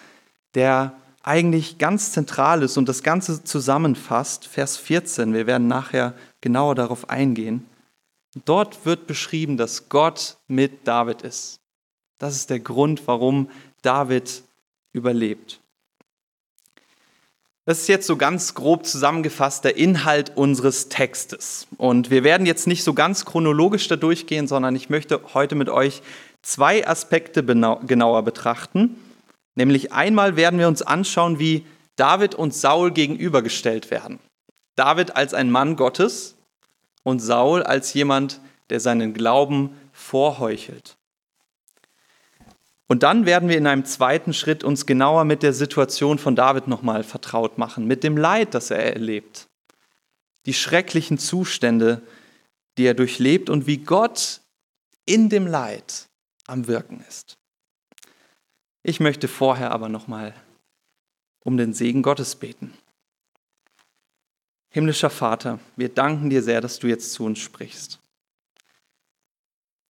der 0.54 0.94
eigentlich 1.22 1.78
ganz 1.78 2.12
zentral 2.12 2.62
ist 2.62 2.76
und 2.76 2.88
das 2.88 3.02
Ganze 3.02 3.44
zusammenfasst, 3.44 4.46
Vers 4.46 4.76
14, 4.76 5.34
wir 5.34 5.46
werden 5.46 5.68
nachher 5.68 6.14
genauer 6.40 6.74
darauf 6.74 7.10
eingehen. 7.10 7.66
Dort 8.44 8.86
wird 8.86 9.06
beschrieben, 9.06 9.56
dass 9.56 9.88
Gott 9.88 10.36
mit 10.46 10.86
David 10.86 11.22
ist. 11.22 11.60
Das 12.18 12.34
ist 12.34 12.50
der 12.50 12.60
Grund, 12.60 13.06
warum 13.06 13.50
David 13.82 14.42
überlebt. 14.92 15.60
Das 17.68 17.80
ist 17.80 17.88
jetzt 17.88 18.06
so 18.06 18.16
ganz 18.16 18.54
grob 18.54 18.86
zusammengefasst 18.86 19.62
der 19.62 19.76
Inhalt 19.76 20.34
unseres 20.38 20.88
Textes. 20.88 21.66
Und 21.76 22.10
wir 22.10 22.24
werden 22.24 22.46
jetzt 22.46 22.66
nicht 22.66 22.82
so 22.82 22.94
ganz 22.94 23.26
chronologisch 23.26 23.88
da 23.88 23.96
durchgehen, 23.96 24.46
sondern 24.46 24.74
ich 24.74 24.88
möchte 24.88 25.20
heute 25.34 25.54
mit 25.54 25.68
euch 25.68 26.00
zwei 26.40 26.88
Aspekte 26.88 27.44
genauer 27.44 28.22
betrachten. 28.22 28.96
Nämlich 29.54 29.92
einmal 29.92 30.34
werden 30.36 30.58
wir 30.58 30.66
uns 30.66 30.80
anschauen, 30.80 31.38
wie 31.38 31.66
David 31.96 32.34
und 32.34 32.54
Saul 32.54 32.90
gegenübergestellt 32.90 33.90
werden. 33.90 34.18
David 34.74 35.14
als 35.14 35.34
ein 35.34 35.50
Mann 35.50 35.76
Gottes 35.76 36.36
und 37.02 37.18
Saul 37.18 37.62
als 37.62 37.92
jemand, 37.92 38.40
der 38.70 38.80
seinen 38.80 39.12
Glauben 39.12 39.76
vorheuchelt. 39.92 40.96
Und 42.88 43.02
dann 43.02 43.26
werden 43.26 43.50
wir 43.50 43.58
in 43.58 43.66
einem 43.66 43.84
zweiten 43.84 44.32
Schritt 44.32 44.64
uns 44.64 44.86
genauer 44.86 45.24
mit 45.24 45.42
der 45.42 45.52
Situation 45.52 46.18
von 46.18 46.34
David 46.34 46.68
nochmal 46.68 47.04
vertraut 47.04 47.58
machen, 47.58 47.86
mit 47.86 48.02
dem 48.02 48.16
Leid, 48.16 48.54
das 48.54 48.70
er 48.70 48.94
erlebt, 48.94 49.46
die 50.46 50.54
schrecklichen 50.54 51.18
Zustände, 51.18 52.02
die 52.78 52.86
er 52.86 52.94
durchlebt 52.94 53.50
und 53.50 53.66
wie 53.66 53.78
Gott 53.78 54.40
in 55.04 55.28
dem 55.28 55.46
Leid 55.46 56.08
am 56.46 56.66
Wirken 56.66 57.04
ist. 57.06 57.36
Ich 58.82 59.00
möchte 59.00 59.28
vorher 59.28 59.70
aber 59.70 59.90
nochmal 59.90 60.34
um 61.44 61.58
den 61.58 61.74
Segen 61.74 62.02
Gottes 62.02 62.36
beten. 62.36 62.72
Himmlischer 64.70 65.10
Vater, 65.10 65.60
wir 65.76 65.90
danken 65.90 66.30
dir 66.30 66.42
sehr, 66.42 66.62
dass 66.62 66.78
du 66.78 66.86
jetzt 66.86 67.12
zu 67.12 67.24
uns 67.24 67.38
sprichst. 67.38 68.00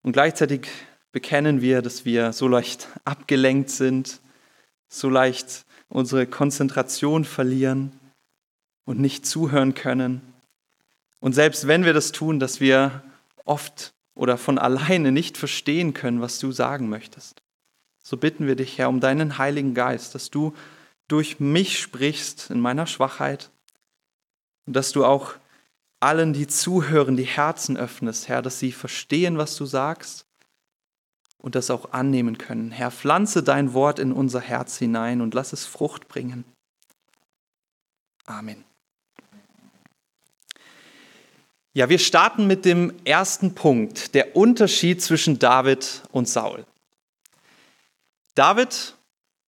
Und 0.02 0.12
gleichzeitig 0.12 0.68
bekennen 1.12 1.60
wir, 1.62 1.82
dass 1.82 2.04
wir 2.04 2.32
so 2.32 2.48
leicht 2.48 2.88
abgelenkt 3.04 3.70
sind, 3.70 4.20
so 4.88 5.08
leicht 5.08 5.64
unsere 5.88 6.26
Konzentration 6.26 7.24
verlieren 7.24 7.92
und 8.84 9.00
nicht 9.00 9.26
zuhören 9.26 9.74
können. 9.74 10.20
Und 11.20 11.34
selbst 11.34 11.66
wenn 11.66 11.84
wir 11.84 11.92
das 11.92 12.12
tun, 12.12 12.38
dass 12.38 12.60
wir 12.60 13.02
oft 13.44 13.92
oder 14.14 14.36
von 14.36 14.58
alleine 14.58 15.12
nicht 15.12 15.36
verstehen 15.36 15.94
können, 15.94 16.20
was 16.20 16.38
du 16.38 16.52
sagen 16.52 16.88
möchtest. 16.88 17.42
So 18.02 18.16
bitten 18.16 18.46
wir 18.46 18.56
dich, 18.56 18.78
Herr, 18.78 18.88
um 18.88 19.00
deinen 19.00 19.38
Heiligen 19.38 19.74
Geist, 19.74 20.14
dass 20.14 20.30
du 20.30 20.54
durch 21.08 21.40
mich 21.40 21.78
sprichst 21.78 22.50
in 22.50 22.60
meiner 22.60 22.86
Schwachheit 22.86 23.50
und 24.66 24.74
dass 24.74 24.92
du 24.92 25.04
auch 25.04 25.34
allen, 26.00 26.32
die 26.32 26.46
zuhören, 26.46 27.16
die 27.16 27.24
Herzen 27.24 27.76
öffnest, 27.76 28.28
Herr, 28.28 28.42
dass 28.42 28.58
sie 28.58 28.72
verstehen, 28.72 29.38
was 29.38 29.56
du 29.56 29.66
sagst 29.66 30.27
und 31.42 31.54
das 31.54 31.70
auch 31.70 31.92
annehmen 31.92 32.38
können. 32.38 32.70
Herr, 32.70 32.90
pflanze 32.90 33.42
dein 33.42 33.72
Wort 33.72 33.98
in 33.98 34.12
unser 34.12 34.40
Herz 34.40 34.76
hinein 34.78 35.20
und 35.20 35.34
lass 35.34 35.52
es 35.52 35.64
Frucht 35.64 36.08
bringen. 36.08 36.44
Amen. 38.26 38.64
Ja, 41.74 41.88
wir 41.88 41.98
starten 41.98 42.46
mit 42.46 42.64
dem 42.64 42.92
ersten 43.04 43.54
Punkt, 43.54 44.14
der 44.14 44.36
Unterschied 44.36 45.00
zwischen 45.00 45.38
David 45.38 46.02
und 46.10 46.28
Saul. 46.28 46.64
David 48.34 48.96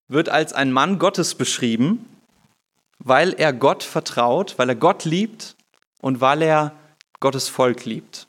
wird 0.07 0.29
als 0.29 0.53
ein 0.53 0.71
Mann 0.71 0.97
Gottes 0.97 1.35
beschrieben, 1.35 2.05
weil 2.99 3.33
er 3.33 3.53
Gott 3.53 3.83
vertraut, 3.83 4.57
weil 4.57 4.69
er 4.69 4.75
Gott 4.75 5.05
liebt 5.05 5.55
und 5.99 6.21
weil 6.21 6.41
er 6.41 6.75
Gottes 7.19 7.49
Volk 7.49 7.85
liebt. 7.85 8.27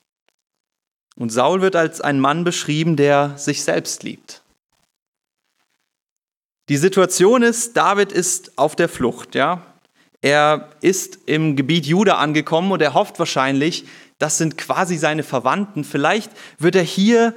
Und 1.16 1.30
Saul 1.30 1.60
wird 1.60 1.76
als 1.76 2.00
ein 2.00 2.20
Mann 2.20 2.44
beschrieben, 2.44 2.96
der 2.96 3.36
sich 3.36 3.64
selbst 3.64 4.02
liebt. 4.02 4.42
Die 6.68 6.76
Situation 6.76 7.42
ist, 7.42 7.76
David 7.76 8.12
ist 8.12 8.56
auf 8.56 8.76
der 8.76 8.88
Flucht, 8.88 9.34
ja. 9.34 9.66
Er 10.20 10.70
ist 10.80 11.18
im 11.26 11.56
Gebiet 11.56 11.84
Juda 11.84 12.16
angekommen 12.16 12.70
und 12.70 12.80
er 12.80 12.94
hofft 12.94 13.18
wahrscheinlich, 13.18 13.84
das 14.18 14.38
sind 14.38 14.56
quasi 14.56 14.96
seine 14.96 15.24
Verwandten. 15.24 15.82
Vielleicht 15.82 16.30
wird 16.58 16.76
er 16.76 16.82
hier 16.84 17.34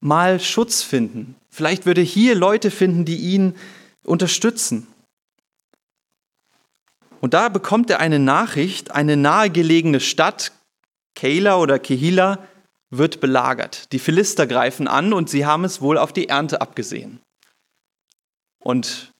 mal 0.00 0.38
Schutz 0.38 0.82
finden. 0.82 1.36
Vielleicht 1.48 1.86
wird 1.86 1.96
er 1.96 2.04
hier 2.04 2.34
Leute 2.34 2.70
finden, 2.70 3.06
die 3.06 3.16
ihn 3.16 3.56
unterstützen. 4.04 4.86
Und 7.20 7.34
da 7.34 7.48
bekommt 7.48 7.88
er 7.88 8.00
eine 8.00 8.18
Nachricht, 8.18 8.90
eine 8.90 9.16
nahegelegene 9.16 10.00
Stadt, 10.00 10.52
Keila 11.14 11.56
oder 11.56 11.78
Kehila, 11.78 12.38
wird 12.92 13.20
belagert. 13.20 13.90
Die 13.92 13.98
Philister 13.98 14.46
greifen 14.46 14.86
an 14.86 15.12
und 15.12 15.30
sie 15.30 15.46
haben 15.46 15.64
es 15.64 15.80
wohl 15.80 15.96
auf 15.96 16.12
die 16.12 16.28
Ernte 16.28 16.60
abgesehen. 16.60 17.20
Und 18.60 19.12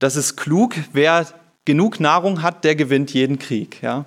das 0.00 0.16
ist 0.16 0.36
klug, 0.36 0.74
wer 0.92 1.26
genug 1.64 2.00
Nahrung 2.00 2.42
hat, 2.42 2.64
der 2.64 2.74
gewinnt 2.74 3.14
jeden 3.14 3.38
Krieg. 3.38 3.80
Ja? 3.82 4.04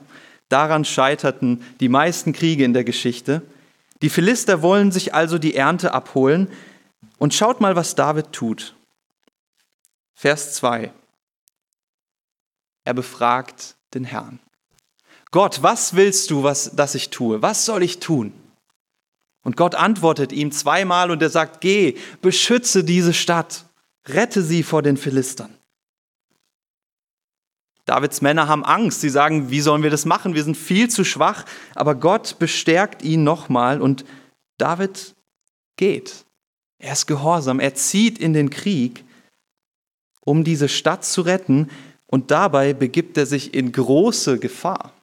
Daran 0.50 0.84
scheiterten 0.84 1.64
die 1.80 1.90
meisten 1.90 2.34
Kriege 2.34 2.66
in 2.66 2.74
der 2.74 2.84
Geschichte. 2.84 3.42
Die 4.02 4.10
Philister 4.10 4.62
wollen 4.62 4.92
sich 4.92 5.14
also 5.16 5.38
die 5.38 5.56
Ernte 5.56 5.94
abholen. 5.94 6.50
Und 7.18 7.34
schaut 7.34 7.62
mal, 7.62 7.76
was 7.76 7.96
David 7.96 8.34
tut. 8.34 8.76
Vers 10.16 10.54
2. 10.56 10.92
Er 12.84 12.94
befragt 12.94 13.76
den 13.94 14.04
Herrn. 14.04 14.40
Gott, 15.32 15.64
was 15.64 15.96
willst 15.96 16.30
du, 16.30 16.44
was, 16.44 16.76
dass 16.76 16.96
ich 16.96 17.10
tue? 17.10 17.42
Was 17.42 17.66
soll 17.66 17.84
ich 17.84 18.00
tun? 18.00 18.34
Und 19.44 19.58
Gott 19.58 19.76
antwortet 19.76 20.32
ihm 20.32 20.52
zweimal 20.52 21.10
und 21.12 21.22
er 21.22 21.30
sagt, 21.30 21.62
geh, 21.62 21.98
beschütze 22.22 22.84
diese 22.84 23.14
Stadt, 23.14 23.66
rette 24.08 24.44
sie 24.44 24.64
vor 24.64 24.82
den 24.82 24.98
Philistern. 24.98 25.56
Davids 27.86 28.22
Männer 28.22 28.48
haben 28.48 28.64
Angst, 28.64 29.02
sie 29.02 29.10
sagen, 29.10 29.50
wie 29.50 29.62
sollen 29.62 29.84
wir 29.84 29.90
das 29.90 30.06
machen? 30.06 30.36
Wir 30.36 30.44
sind 30.44 30.56
viel 30.56 30.90
zu 30.90 31.04
schwach, 31.04 31.46
aber 31.74 31.96
Gott 31.96 32.38
bestärkt 32.38 33.02
ihn 33.02 33.24
nochmal 33.24 33.82
und 33.82 34.06
David 34.58 35.16
geht. 35.78 36.26
Er 36.78 36.94
ist 36.94 37.08
gehorsam, 37.08 37.60
er 37.60 37.74
zieht 37.74 38.20
in 38.20 38.34
den 38.34 38.52
Krieg, 38.52 39.04
um 40.22 40.44
diese 40.44 40.70
Stadt 40.70 41.04
zu 41.04 41.22
retten 41.22 41.70
und 42.06 42.30
dabei 42.30 42.74
begibt 42.74 43.18
er 43.18 43.26
sich 43.26 43.54
in 43.54 43.72
große 43.72 44.38
Gefahr. 44.38 44.94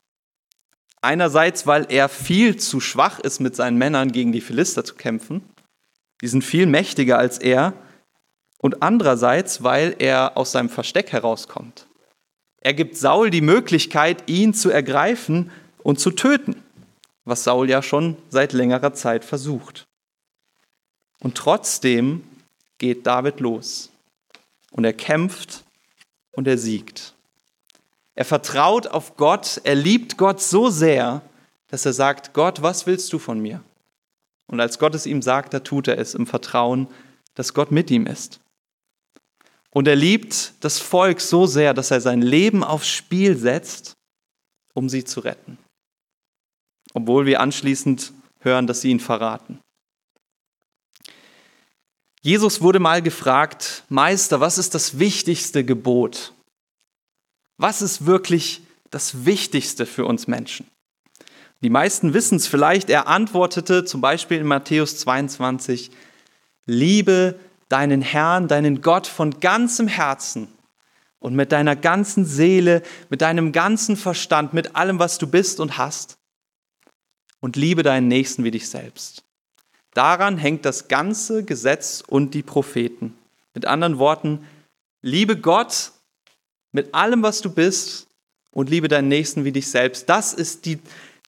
Einerseits, 1.09 1.67
weil 1.67 1.87
er 1.88 2.11
viel 2.11 2.59
zu 2.59 2.81
schwach 2.81 3.19
ist, 3.19 3.41
mit 3.41 3.57
seinen 3.57 3.79
Männern 3.79 4.12
gegen 4.12 4.31
die 4.31 4.43
Philister 4.43 4.85
zu 4.85 4.95
kämpfen. 4.95 5.43
Die 6.21 6.29
sind 6.29 6.45
viel 6.45 6.67
mächtiger 6.67 7.17
als 7.17 7.38
er. 7.38 7.73
Und 8.59 8.83
andererseits, 8.83 9.62
weil 9.62 9.97
er 10.00 10.37
aus 10.37 10.53
seinem 10.53 10.69
Versteck 10.69 11.11
herauskommt. 11.12 11.87
Er 12.61 12.75
gibt 12.75 12.95
Saul 12.95 13.31
die 13.31 13.41
Möglichkeit, 13.41 14.29
ihn 14.29 14.53
zu 14.53 14.69
ergreifen 14.69 15.50
und 15.83 15.99
zu 15.99 16.11
töten, 16.11 16.62
was 17.25 17.43
Saul 17.43 17.71
ja 17.71 17.81
schon 17.81 18.19
seit 18.29 18.53
längerer 18.53 18.93
Zeit 18.93 19.25
versucht. 19.25 19.87
Und 21.21 21.38
trotzdem 21.38 22.23
geht 22.77 23.07
David 23.07 23.41
los 23.41 23.91
und 24.73 24.85
er 24.85 24.93
kämpft 24.93 25.65
und 26.33 26.47
er 26.47 26.59
siegt. 26.59 27.15
Er 28.19 28.25
vertraut 28.25 28.89
auf 28.89 29.17
Gott, 29.17 29.61
er 29.63 29.77
liebt 29.77 30.19
Gott 30.19 30.43
so 30.43 30.71
sehr, 30.71 31.23
dass 31.69 31.87
er 31.87 31.93
sagt, 31.93 32.35
Gott, 32.35 32.63
was 32.63 32.85
willst 32.85 33.13
du 33.13 33.21
von 33.21 33.39
mir? 33.39 33.63
Und 34.49 34.59
als 34.59 34.81
Gott 34.81 34.97
es 34.97 35.07
ihm 35.07 35.23
sagt, 35.23 35.55
da 35.55 35.61
tut 35.61 35.87
er 35.87 35.99
es 35.99 36.17
im 36.17 36.27
Vertrauen, 36.27 36.89
dass 37.37 37.55
Gott 37.55 37.71
mit 37.71 37.93
ihm 37.93 38.09
ist. 38.09 38.41
Und 39.71 39.87
er 39.87 39.95
liebt 39.95 40.55
das 40.65 40.81
Volk 40.81 41.21
so 41.21 41.47
sehr, 41.47 41.75
dass 41.75 41.93
er 41.93 42.01
sein 42.01 42.21
Leben 42.21 42.65
aufs 42.65 42.89
Spiel 42.89 43.37
setzt, 43.37 43.93
um 44.75 44.89
sie 44.89 45.05
zu 45.05 45.21
retten. 45.21 45.57
Obwohl 46.95 47.25
wir 47.25 47.41
anschließend 47.41 48.13
hören, 48.41 48.67
dass 48.67 48.81
sie 48.81 48.91
ihn 48.91 48.99
verraten. 48.99 49.61
Jesus 52.23 52.63
wurde 52.63 52.81
mal 52.81 53.01
gefragt, 53.01 53.85
Meister, 53.89 54.41
was 54.41 54.59
ist 54.59 54.75
das 54.75 54.99
wichtigste 54.99 55.65
Gebot? 55.65 56.33
Was 57.59 57.83
ist 57.83 58.07
wirklich 58.07 58.62
das 58.91 59.27
Wichtigste 59.27 59.85
für 59.85 60.07
uns 60.07 60.29
Menschen? 60.29 60.67
Die 61.61 61.71
meisten 61.71 62.15
wissen 62.15 62.37
es 62.37 62.47
vielleicht. 62.47 62.88
Er 62.88 63.09
antwortete 63.09 63.85
zum 63.85 64.00
Beispiel 64.00 64.38
in 64.38 64.47
Matthäus 64.47 64.97
22, 64.99 65.91
liebe 66.67 67.38
deinen 67.69 68.00
Herrn, 68.00 68.47
deinen 68.47 68.81
Gott 68.81 69.09
von 69.09 69.41
ganzem 69.41 69.88
Herzen 69.88 70.47
und 71.19 71.35
mit 71.35 71.50
deiner 71.50 71.75
ganzen 71.75 72.25
Seele, 72.25 72.83
mit 73.11 73.23
deinem 73.23 73.50
ganzen 73.50 73.97
Verstand, 73.97 74.55
mit 74.55 74.77
allem, 74.77 75.00
was 75.00 75.19
du 75.19 75.27
bist 75.27 75.59
und 75.59 75.77
hast. 75.77 76.17
Und 77.41 77.57
liebe 77.57 77.83
deinen 77.83 78.09
Nächsten 78.09 78.45
wie 78.45 78.53
dich 78.53 78.69
selbst. 78.69 79.25
Daran 79.95 80.38
hängt 80.38 80.65
das 80.65 80.87
ganze 80.87 81.45
Gesetz 81.45 82.05
und 82.07 82.35
die 82.35 82.43
Propheten. 82.43 83.17
Mit 83.53 83.67
anderen 83.67 83.99
Worten, 83.99 84.45
liebe 85.03 85.37
Gott 85.37 85.93
mit 86.73 86.95
allem, 86.95 87.23
was 87.23 87.41
du 87.41 87.51
bist 87.51 88.07
und 88.51 88.71
liebe 88.71 88.89
deinen 88.89 89.09
Nächsten 89.09 89.45
wie 89.45 89.53
dich 89.53 89.69
selbst. 89.71 90.09
Das 90.09 90.33
ist 90.33 90.67
die, 90.67 90.79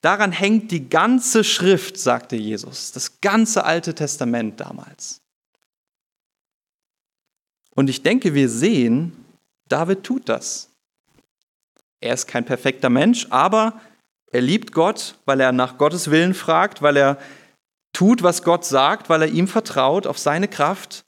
daran 0.01 0.33
hängt 0.33 0.71
die 0.71 0.89
ganze 0.89 1.45
Schrift, 1.45 1.99
sagte 1.99 2.37
Jesus, 2.37 2.93
das 2.93 3.21
ganze 3.21 3.65
Alte 3.65 3.95
Testament 3.95 4.61
damals. 4.61 5.21
Und 7.75 7.89
ich 7.89 8.03
denke, 8.03 8.35
wir 8.35 8.49
sehen, 8.49 9.13
David 9.69 10.03
tut 10.03 10.29
das. 10.29 10.69
Er 12.01 12.15
ist 12.15 12.27
kein 12.27 12.45
perfekter 12.45 12.91
Mensch, 12.91 13.27
aber 13.31 13.81
er 14.33 14.41
liebt 14.41 14.73
Gott, 14.73 15.17
weil 15.25 15.41
er 15.41 15.53
nach 15.53 15.79
Gottes 15.79 16.11
Willen 16.11 16.35
fragt, 16.35 16.83
weil 16.83 16.97
er 16.97 17.19
tut, 17.93 18.23
was 18.23 18.43
Gott 18.43 18.65
sagt, 18.65 19.09
weil 19.09 19.23
er 19.23 19.29
ihm 19.29 19.49
vertraut 19.49 20.07
auf 20.07 20.19
seine 20.19 20.49
Kraft 20.49 21.05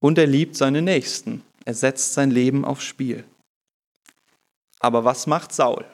und 0.00 0.18
er 0.18 0.26
liebt 0.26 0.56
seine 0.56 0.82
Nächsten. 0.82 1.42
Er 1.64 1.74
setzt 1.74 2.14
sein 2.14 2.30
Leben 2.30 2.64
aufs 2.64 2.84
Spiel. 2.84 3.24
Aber 4.82 5.04
was 5.04 5.26
macht 5.26 5.54
Saul? 5.54 5.86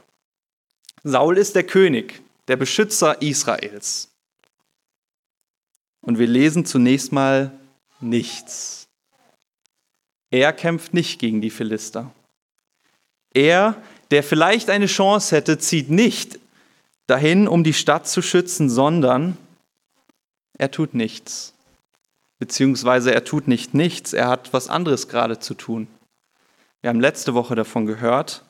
Saul 1.04 1.36
ist 1.36 1.54
der 1.54 1.64
König, 1.64 2.22
der 2.48 2.56
Beschützer 2.56 3.20
Israels. 3.22 4.10
Und 6.00 6.18
wir 6.18 6.26
lesen 6.26 6.64
zunächst 6.64 7.12
mal 7.12 7.52
nichts. 8.00 8.88
Er 10.30 10.52
kämpft 10.52 10.94
nicht 10.94 11.18
gegen 11.20 11.40
die 11.40 11.50
Philister. 11.50 12.10
Er, 13.34 13.80
der 14.10 14.22
vielleicht 14.22 14.70
eine 14.70 14.86
Chance 14.86 15.36
hätte, 15.36 15.58
zieht 15.58 15.90
nicht 15.90 16.38
dahin, 17.06 17.46
um 17.46 17.64
die 17.64 17.74
Stadt 17.74 18.08
zu 18.08 18.22
schützen, 18.22 18.70
sondern 18.70 19.36
er 20.56 20.70
tut 20.70 20.94
nichts. 20.94 21.52
Beziehungsweise 22.38 23.12
er 23.12 23.24
tut 23.24 23.48
nicht 23.48 23.74
nichts, 23.74 24.12
er 24.14 24.28
hat 24.28 24.52
was 24.52 24.68
anderes 24.68 25.08
gerade 25.08 25.38
zu 25.40 25.54
tun. 25.54 25.88
Wir 26.80 26.88
haben 26.88 27.00
letzte 27.00 27.34
Woche 27.34 27.54
davon 27.54 27.84
gehört. 27.84 28.44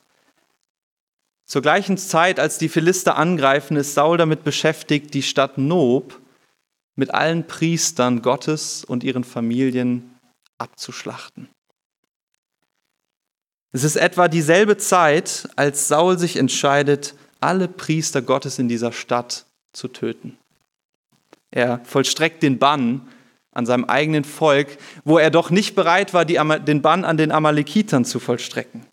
Zur 1.48 1.62
gleichen 1.62 1.96
Zeit, 1.96 2.38
als 2.38 2.58
die 2.58 2.68
Philister 2.68 3.16
angreifen, 3.16 3.78
ist 3.78 3.94
Saul 3.94 4.18
damit 4.18 4.44
beschäftigt, 4.44 5.14
die 5.14 5.22
Stadt 5.22 5.56
Nob 5.56 6.20
mit 6.94 7.14
allen 7.14 7.46
Priestern 7.46 8.20
Gottes 8.20 8.84
und 8.84 9.02
ihren 9.02 9.24
Familien 9.24 10.14
abzuschlachten. 10.58 11.48
Es 13.72 13.82
ist 13.82 13.96
etwa 13.96 14.28
dieselbe 14.28 14.76
Zeit, 14.76 15.48
als 15.56 15.88
Saul 15.88 16.18
sich 16.18 16.36
entscheidet, 16.36 17.14
alle 17.40 17.66
Priester 17.66 18.20
Gottes 18.20 18.58
in 18.58 18.68
dieser 18.68 18.92
Stadt 18.92 19.46
zu 19.72 19.88
töten. 19.88 20.36
Er 21.50 21.80
vollstreckt 21.84 22.42
den 22.42 22.58
Bann 22.58 23.08
an 23.52 23.64
seinem 23.64 23.84
eigenen 23.86 24.24
Volk, 24.24 24.76
wo 25.04 25.16
er 25.16 25.30
doch 25.30 25.48
nicht 25.48 25.74
bereit 25.74 26.12
war, 26.12 26.26
den 26.26 26.82
Bann 26.82 27.04
an 27.06 27.16
den 27.16 27.32
Amalekitern 27.32 28.04
zu 28.04 28.20
vollstrecken. 28.20 28.86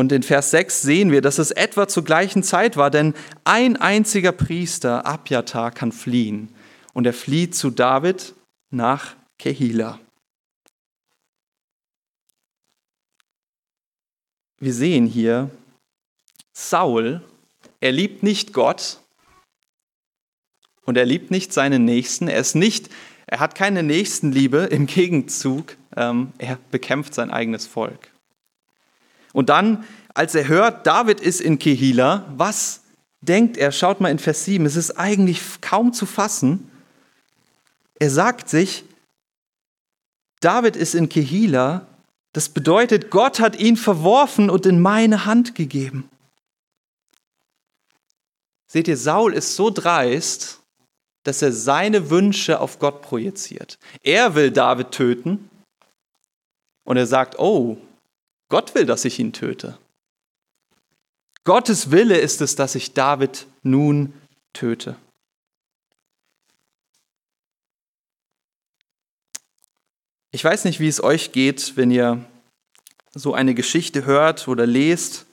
Und 0.00 0.12
in 0.12 0.22
Vers 0.22 0.50
6 0.52 0.80
sehen 0.80 1.12
wir, 1.12 1.20
dass 1.20 1.36
es 1.36 1.50
etwa 1.50 1.86
zur 1.86 2.04
gleichen 2.04 2.42
Zeit 2.42 2.78
war, 2.78 2.90
denn 2.90 3.12
ein 3.44 3.76
einziger 3.76 4.32
Priester, 4.32 5.04
Abjatar, 5.04 5.72
kann 5.72 5.92
fliehen. 5.92 6.48
Und 6.94 7.04
er 7.04 7.12
flieht 7.12 7.54
zu 7.54 7.68
David 7.68 8.34
nach 8.70 9.14
Kehila. 9.38 10.00
Wir 14.58 14.72
sehen 14.72 15.04
hier, 15.04 15.50
Saul, 16.54 17.20
er 17.80 17.92
liebt 17.92 18.22
nicht 18.22 18.54
Gott 18.54 19.00
und 20.86 20.96
er 20.96 21.04
liebt 21.04 21.30
nicht 21.30 21.52
seinen 21.52 21.84
Nächsten. 21.84 22.26
Er 22.26 22.40
ist 22.40 22.54
nicht, 22.54 22.88
er 23.26 23.38
hat 23.38 23.54
keine 23.54 23.82
Nächstenliebe. 23.82 24.60
Im 24.60 24.86
Gegenzug, 24.86 25.76
ähm, 25.94 26.32
er 26.38 26.58
bekämpft 26.70 27.12
sein 27.12 27.30
eigenes 27.30 27.66
Volk. 27.66 28.09
Und 29.32 29.48
dann, 29.48 29.84
als 30.14 30.34
er 30.34 30.48
hört, 30.48 30.86
David 30.86 31.20
ist 31.20 31.40
in 31.40 31.58
Kehila, 31.58 32.26
was 32.36 32.80
denkt 33.20 33.56
er? 33.56 33.72
Schaut 33.72 34.00
mal 34.00 34.10
in 34.10 34.18
Vers 34.18 34.44
7. 34.44 34.64
Es 34.66 34.76
ist 34.76 34.92
eigentlich 34.92 35.40
kaum 35.60 35.92
zu 35.92 36.06
fassen. 36.06 36.70
Er 37.98 38.10
sagt 38.10 38.48
sich, 38.48 38.84
David 40.40 40.76
ist 40.76 40.94
in 40.94 41.08
Kehila. 41.08 41.86
Das 42.32 42.48
bedeutet, 42.48 43.10
Gott 43.10 43.40
hat 43.40 43.58
ihn 43.58 43.76
verworfen 43.76 44.50
und 44.50 44.66
in 44.66 44.80
meine 44.80 45.26
Hand 45.26 45.54
gegeben. 45.54 46.08
Seht 48.66 48.88
ihr, 48.88 48.96
Saul 48.96 49.34
ist 49.34 49.56
so 49.56 49.70
dreist, 49.70 50.60
dass 51.24 51.42
er 51.42 51.52
seine 51.52 52.08
Wünsche 52.08 52.60
auf 52.60 52.78
Gott 52.78 53.02
projiziert. 53.02 53.78
Er 54.02 54.34
will 54.34 54.50
David 54.50 54.92
töten 54.92 55.50
und 56.84 56.96
er 56.96 57.06
sagt, 57.06 57.38
oh, 57.38 57.76
Gott 58.50 58.74
will, 58.74 58.84
dass 58.84 59.06
ich 59.06 59.18
ihn 59.18 59.32
töte. 59.32 59.78
Gottes 61.44 61.90
Wille 61.90 62.18
ist 62.18 62.42
es, 62.42 62.54
dass 62.56 62.74
ich 62.74 62.92
David 62.92 63.46
nun 63.62 64.12
töte. 64.52 64.96
Ich 70.32 70.44
weiß 70.44 70.64
nicht, 70.64 70.78
wie 70.80 70.88
es 70.88 71.02
euch 71.02 71.32
geht, 71.32 71.76
wenn 71.76 71.90
ihr 71.90 72.24
so 73.14 73.34
eine 73.34 73.54
Geschichte 73.54 74.04
hört 74.04 74.46
oder 74.46 74.66
lest. 74.66 75.26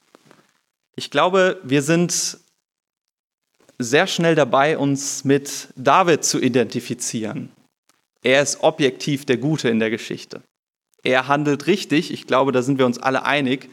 Ich 0.95 1.11
glaube, 1.11 1.59
wir 1.63 1.81
sind 1.81 2.39
sehr 3.77 4.07
schnell 4.07 4.33
dabei, 4.33 4.77
uns 4.77 5.23
mit 5.23 5.67
David 5.75 6.23
zu 6.23 6.39
identifizieren. 6.39 7.51
Er 8.23 8.41
ist 8.41 8.61
objektiv 8.61 9.25
der 9.25 9.37
Gute 9.37 9.69
in 9.69 9.79
der 9.79 9.91
Geschichte. 9.91 10.41
Er 11.07 11.29
handelt 11.29 11.67
richtig, 11.67 12.11
ich 12.11 12.27
glaube, 12.27 12.51
da 12.51 12.61
sind 12.61 12.79
wir 12.79 12.85
uns 12.85 12.97
alle 12.97 13.23
einig. 13.23 13.69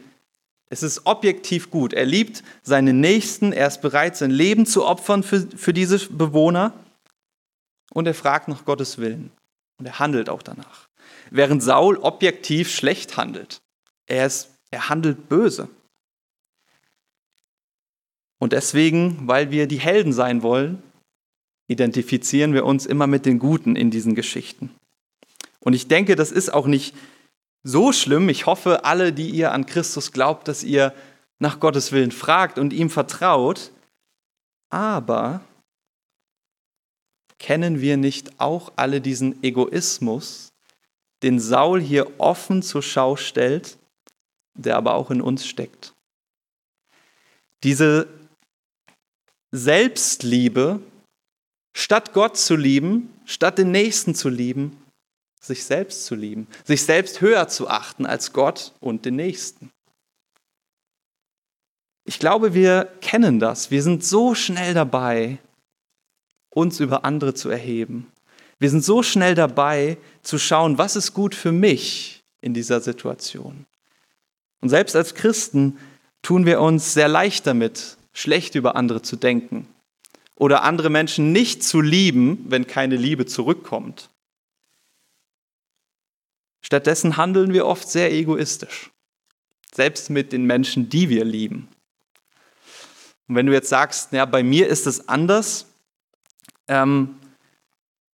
Es 0.69 0.83
ist 0.83 1.05
objektiv 1.05 1.69
gut. 1.69 1.91
Er 1.91 2.05
liebt 2.05 2.45
seine 2.63 2.93
Nächsten, 2.93 3.51
er 3.51 3.67
ist 3.67 3.81
bereit, 3.81 4.15
sein 4.15 4.31
Leben 4.31 4.65
zu 4.65 4.85
opfern 4.85 5.21
für, 5.21 5.41
für 5.41 5.73
diese 5.73 6.07
Bewohner 6.07 6.71
und 7.91 8.07
er 8.07 8.13
fragt 8.13 8.47
nach 8.47 8.63
Gottes 8.63 8.99
Willen 8.99 9.31
und 9.77 9.85
er 9.85 9.99
handelt 9.99 10.29
auch 10.29 10.43
danach. 10.43 10.87
Während 11.29 11.61
Saul 11.61 11.97
objektiv 11.97 12.73
schlecht 12.73 13.17
handelt. 13.17 13.59
Er, 14.05 14.27
ist, 14.27 14.51
er 14.71 14.87
handelt 14.87 15.27
böse. 15.27 15.67
Und 18.39 18.53
deswegen, 18.53 19.27
weil 19.27 19.51
wir 19.51 19.67
die 19.67 19.81
Helden 19.81 20.13
sein 20.13 20.41
wollen, 20.41 20.81
identifizieren 21.67 22.53
wir 22.53 22.63
uns 22.63 22.85
immer 22.85 23.07
mit 23.07 23.25
den 23.25 23.39
Guten 23.39 23.75
in 23.75 23.91
diesen 23.91 24.15
Geschichten. 24.15 24.73
Und 25.59 25.73
ich 25.73 25.89
denke, 25.89 26.15
das 26.15 26.31
ist 26.31 26.53
auch 26.53 26.67
nicht 26.67 26.95
so 27.65 27.91
schlimm. 27.91 28.29
Ich 28.29 28.45
hoffe, 28.45 28.85
alle, 28.85 29.11
die 29.11 29.29
ihr 29.29 29.51
an 29.51 29.65
Christus 29.65 30.13
glaubt, 30.13 30.47
dass 30.47 30.63
ihr 30.63 30.93
nach 31.39 31.59
Gottes 31.59 31.91
Willen 31.91 32.11
fragt 32.11 32.57
und 32.59 32.71
ihm 32.71 32.89
vertraut. 32.89 33.71
Aber 34.69 35.41
kennen 37.39 37.81
wir 37.81 37.97
nicht 37.97 38.39
auch 38.39 38.71
alle 38.75 39.01
diesen 39.01 39.43
Egoismus, 39.43 40.53
den 41.23 41.39
Saul 41.39 41.81
hier 41.81 42.19
offen 42.19 42.61
zur 42.61 42.83
Schau 42.83 43.15
stellt, 43.15 43.77
der 44.53 44.77
aber 44.77 44.93
auch 44.93 45.09
in 45.09 45.21
uns 45.21 45.45
steckt? 45.45 45.93
Diese 47.63 48.07
Selbstliebe, 49.51 50.81
statt 51.75 52.13
Gott 52.13 52.37
zu 52.37 52.55
lieben, 52.55 53.11
statt 53.25 53.57
den 53.57 53.71
Nächsten 53.71 54.13
zu 54.13 54.29
lieben, 54.29 54.84
sich 55.47 55.63
selbst 55.65 56.05
zu 56.05 56.15
lieben, 56.15 56.47
sich 56.63 56.83
selbst 56.83 57.21
höher 57.21 57.47
zu 57.47 57.67
achten 57.67 58.05
als 58.05 58.33
Gott 58.33 58.73
und 58.79 59.05
den 59.05 59.15
Nächsten. 59.15 59.71
Ich 62.05 62.19
glaube, 62.19 62.53
wir 62.53 62.85
kennen 63.01 63.39
das. 63.39 63.71
Wir 63.71 63.81
sind 63.81 64.03
so 64.03 64.35
schnell 64.35 64.73
dabei, 64.73 65.39
uns 66.49 66.79
über 66.79 67.03
andere 67.03 67.33
zu 67.33 67.49
erheben. 67.49 68.11
Wir 68.59 68.69
sind 68.69 68.83
so 68.83 69.03
schnell 69.03 69.35
dabei, 69.35 69.97
zu 70.21 70.37
schauen, 70.37 70.77
was 70.77 70.95
ist 70.95 71.13
gut 71.13 71.35
für 71.35 71.51
mich 71.51 72.23
in 72.41 72.53
dieser 72.53 72.79
Situation. 72.79 73.65
Und 74.61 74.69
selbst 74.69 74.95
als 74.95 75.15
Christen 75.15 75.77
tun 76.21 76.45
wir 76.45 76.61
uns 76.61 76.93
sehr 76.93 77.07
leicht 77.07 77.45
damit, 77.47 77.97
schlecht 78.13 78.55
über 78.55 78.75
andere 78.75 79.01
zu 79.01 79.15
denken 79.15 79.67
oder 80.35 80.63
andere 80.63 80.89
Menschen 80.89 81.31
nicht 81.31 81.63
zu 81.63 81.81
lieben, 81.81 82.45
wenn 82.47 82.67
keine 82.67 82.95
Liebe 82.95 83.25
zurückkommt. 83.25 84.09
Stattdessen 86.65 87.15
handeln 87.15 87.53
wir 87.53 87.67
oft 87.67 87.87
sehr 87.87 88.11
egoistisch, 88.11 88.89
selbst 89.71 90.09
mit 90.09 90.33
den 90.33 90.45
Menschen, 90.45 90.89
die 90.89 91.09
wir 91.09 91.23
lieben. 91.23 91.67
Und 93.27 93.35
wenn 93.35 93.45
du 93.45 93.53
jetzt 93.53 93.69
sagst, 93.69 94.11
ja, 94.13 94.25
bei 94.25 94.41
mir 94.41 94.67
ist 94.67 94.87
es 94.87 95.07
anders, 95.07 95.67
ähm, 96.67 97.19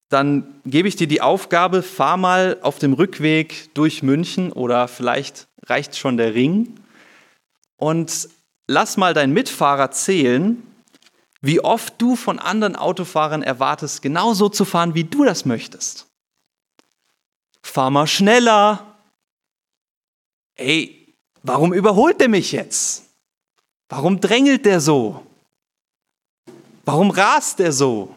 dann 0.10 0.60
gebe 0.66 0.90
ich 0.90 0.98
dir 0.98 1.08
die 1.08 1.22
Aufgabe, 1.22 1.82
fahr 1.82 2.18
mal 2.18 2.58
auf 2.62 2.78
dem 2.78 2.92
Rückweg 2.92 3.74
durch 3.74 4.04
München 4.04 4.52
oder 4.52 4.90
vielleicht 4.90 5.48
reicht 5.68 5.96
schon 5.96 6.18
der 6.18 6.34
Ring 6.36 6.76
und 7.78 8.28
lass 8.68 8.98
mal 8.98 9.14
deinen 9.14 9.32
Mitfahrer 9.32 9.92
zählen, 9.92 10.62
wie 11.40 11.62
oft 11.62 12.02
du 12.02 12.18
von 12.18 12.38
anderen 12.38 12.76
Autofahrern 12.76 13.44
erwartest, 13.44 14.02
genauso 14.02 14.50
zu 14.50 14.66
fahren, 14.66 14.94
wie 14.94 15.06
du 15.06 15.24
das 15.24 15.46
möchtest. 15.46 16.11
Fahr 17.64 17.90
mal 17.90 18.08
schneller. 18.08 18.96
Ey, 20.56 21.16
warum 21.44 21.74
überholt 21.74 22.20
der 22.20 22.30
mich 22.30 22.52
jetzt? 22.52 23.06
Warum 23.90 24.20
drängelt 24.20 24.66
der 24.66 24.80
so? 24.80 25.26
Warum 26.86 27.12
rast 27.12 27.60
der 27.60 27.72
so? 27.72 28.16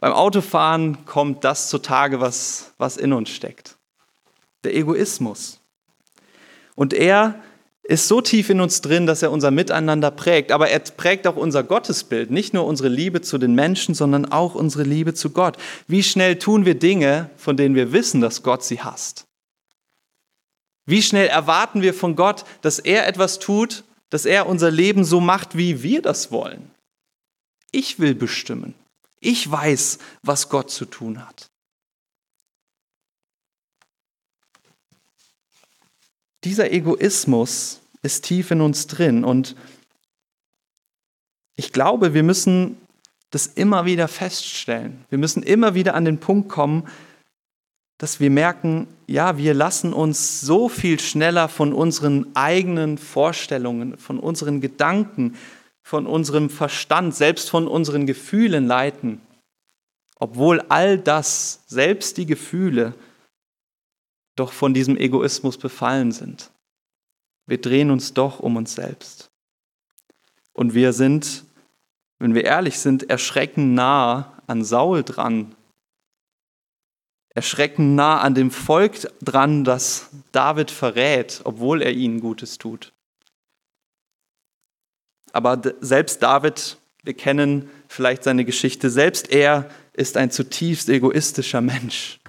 Beim 0.00 0.12
Autofahren 0.12 1.04
kommt 1.04 1.44
das 1.44 1.68
zutage, 1.68 2.20
was, 2.20 2.72
was 2.78 2.96
in 2.96 3.12
uns 3.12 3.28
steckt. 3.28 3.76
Der 4.64 4.74
Egoismus. 4.74 5.60
Und 6.74 6.94
er 6.94 7.42
ist 7.90 8.06
so 8.06 8.20
tief 8.20 8.50
in 8.50 8.60
uns 8.60 8.82
drin, 8.82 9.08
dass 9.08 9.20
er 9.20 9.32
unser 9.32 9.50
Miteinander 9.50 10.12
prägt. 10.12 10.52
Aber 10.52 10.70
er 10.70 10.78
prägt 10.78 11.26
auch 11.26 11.34
unser 11.34 11.64
Gottesbild, 11.64 12.30
nicht 12.30 12.54
nur 12.54 12.64
unsere 12.64 12.88
Liebe 12.88 13.20
zu 13.20 13.36
den 13.36 13.56
Menschen, 13.56 13.96
sondern 13.96 14.30
auch 14.30 14.54
unsere 14.54 14.84
Liebe 14.84 15.12
zu 15.12 15.30
Gott. 15.30 15.56
Wie 15.88 16.04
schnell 16.04 16.38
tun 16.38 16.64
wir 16.64 16.76
Dinge, 16.78 17.30
von 17.36 17.56
denen 17.56 17.74
wir 17.74 17.92
wissen, 17.92 18.20
dass 18.20 18.44
Gott 18.44 18.62
sie 18.62 18.80
hasst? 18.80 19.24
Wie 20.86 21.02
schnell 21.02 21.26
erwarten 21.26 21.82
wir 21.82 21.92
von 21.92 22.14
Gott, 22.14 22.44
dass 22.62 22.78
er 22.78 23.08
etwas 23.08 23.40
tut, 23.40 23.82
dass 24.08 24.24
er 24.24 24.46
unser 24.46 24.70
Leben 24.70 25.04
so 25.04 25.20
macht, 25.20 25.56
wie 25.56 25.82
wir 25.82 26.00
das 26.00 26.30
wollen? 26.30 26.70
Ich 27.72 27.98
will 27.98 28.14
bestimmen. 28.14 28.74
Ich 29.18 29.50
weiß, 29.50 29.98
was 30.22 30.48
Gott 30.48 30.70
zu 30.70 30.84
tun 30.84 31.26
hat. 31.26 31.50
Dieser 36.44 36.70
Egoismus 36.70 37.79
ist 38.02 38.24
tief 38.24 38.50
in 38.50 38.60
uns 38.60 38.86
drin 38.86 39.24
und 39.24 39.56
ich 41.56 41.72
glaube, 41.72 42.14
wir 42.14 42.22
müssen 42.22 42.78
das 43.30 43.46
immer 43.46 43.84
wieder 43.84 44.08
feststellen. 44.08 45.04
Wir 45.08 45.18
müssen 45.18 45.42
immer 45.42 45.74
wieder 45.74 45.94
an 45.94 46.04
den 46.04 46.18
Punkt 46.18 46.48
kommen, 46.48 46.88
dass 47.98 48.18
wir 48.18 48.30
merken, 48.30 48.88
ja, 49.06 49.36
wir 49.36 49.52
lassen 49.52 49.92
uns 49.92 50.40
so 50.40 50.70
viel 50.70 50.98
schneller 50.98 51.48
von 51.48 51.74
unseren 51.74 52.34
eigenen 52.34 52.96
Vorstellungen, 52.96 53.98
von 53.98 54.18
unseren 54.18 54.62
Gedanken, 54.62 55.36
von 55.82 56.06
unserem 56.06 56.48
Verstand, 56.48 57.14
selbst 57.14 57.50
von 57.50 57.68
unseren 57.68 58.06
Gefühlen 58.06 58.66
leiten, 58.66 59.20
obwohl 60.16 60.60
all 60.68 60.98
das, 60.98 61.64
selbst 61.66 62.16
die 62.16 62.26
Gefühle, 62.26 62.94
doch 64.34 64.52
von 64.52 64.72
diesem 64.72 64.96
Egoismus 64.96 65.58
befallen 65.58 66.12
sind. 66.12 66.50
Wir 67.50 67.60
drehen 67.60 67.90
uns 67.90 68.14
doch 68.14 68.38
um 68.38 68.54
uns 68.54 68.76
selbst. 68.76 69.28
Und 70.52 70.72
wir 70.72 70.92
sind, 70.92 71.44
wenn 72.20 72.32
wir 72.32 72.44
ehrlich 72.44 72.78
sind, 72.78 73.10
erschreckend 73.10 73.74
nah 73.74 74.40
an 74.46 74.62
Saul 74.62 75.02
dran, 75.02 75.56
erschreckend 77.30 77.96
nah 77.96 78.20
an 78.20 78.36
dem 78.36 78.52
Volk 78.52 79.00
dran, 79.20 79.64
das 79.64 80.10
David 80.30 80.70
verrät, 80.70 81.40
obwohl 81.42 81.82
er 81.82 81.92
ihnen 81.92 82.20
Gutes 82.20 82.56
tut. 82.56 82.92
Aber 85.32 85.60
selbst 85.80 86.22
David, 86.22 86.76
wir 87.02 87.14
kennen 87.14 87.68
vielleicht 87.88 88.22
seine 88.22 88.44
Geschichte, 88.44 88.90
selbst 88.90 89.28
er 89.28 89.68
ist 89.92 90.16
ein 90.16 90.30
zutiefst 90.30 90.88
egoistischer 90.88 91.62
Mensch. 91.62 92.19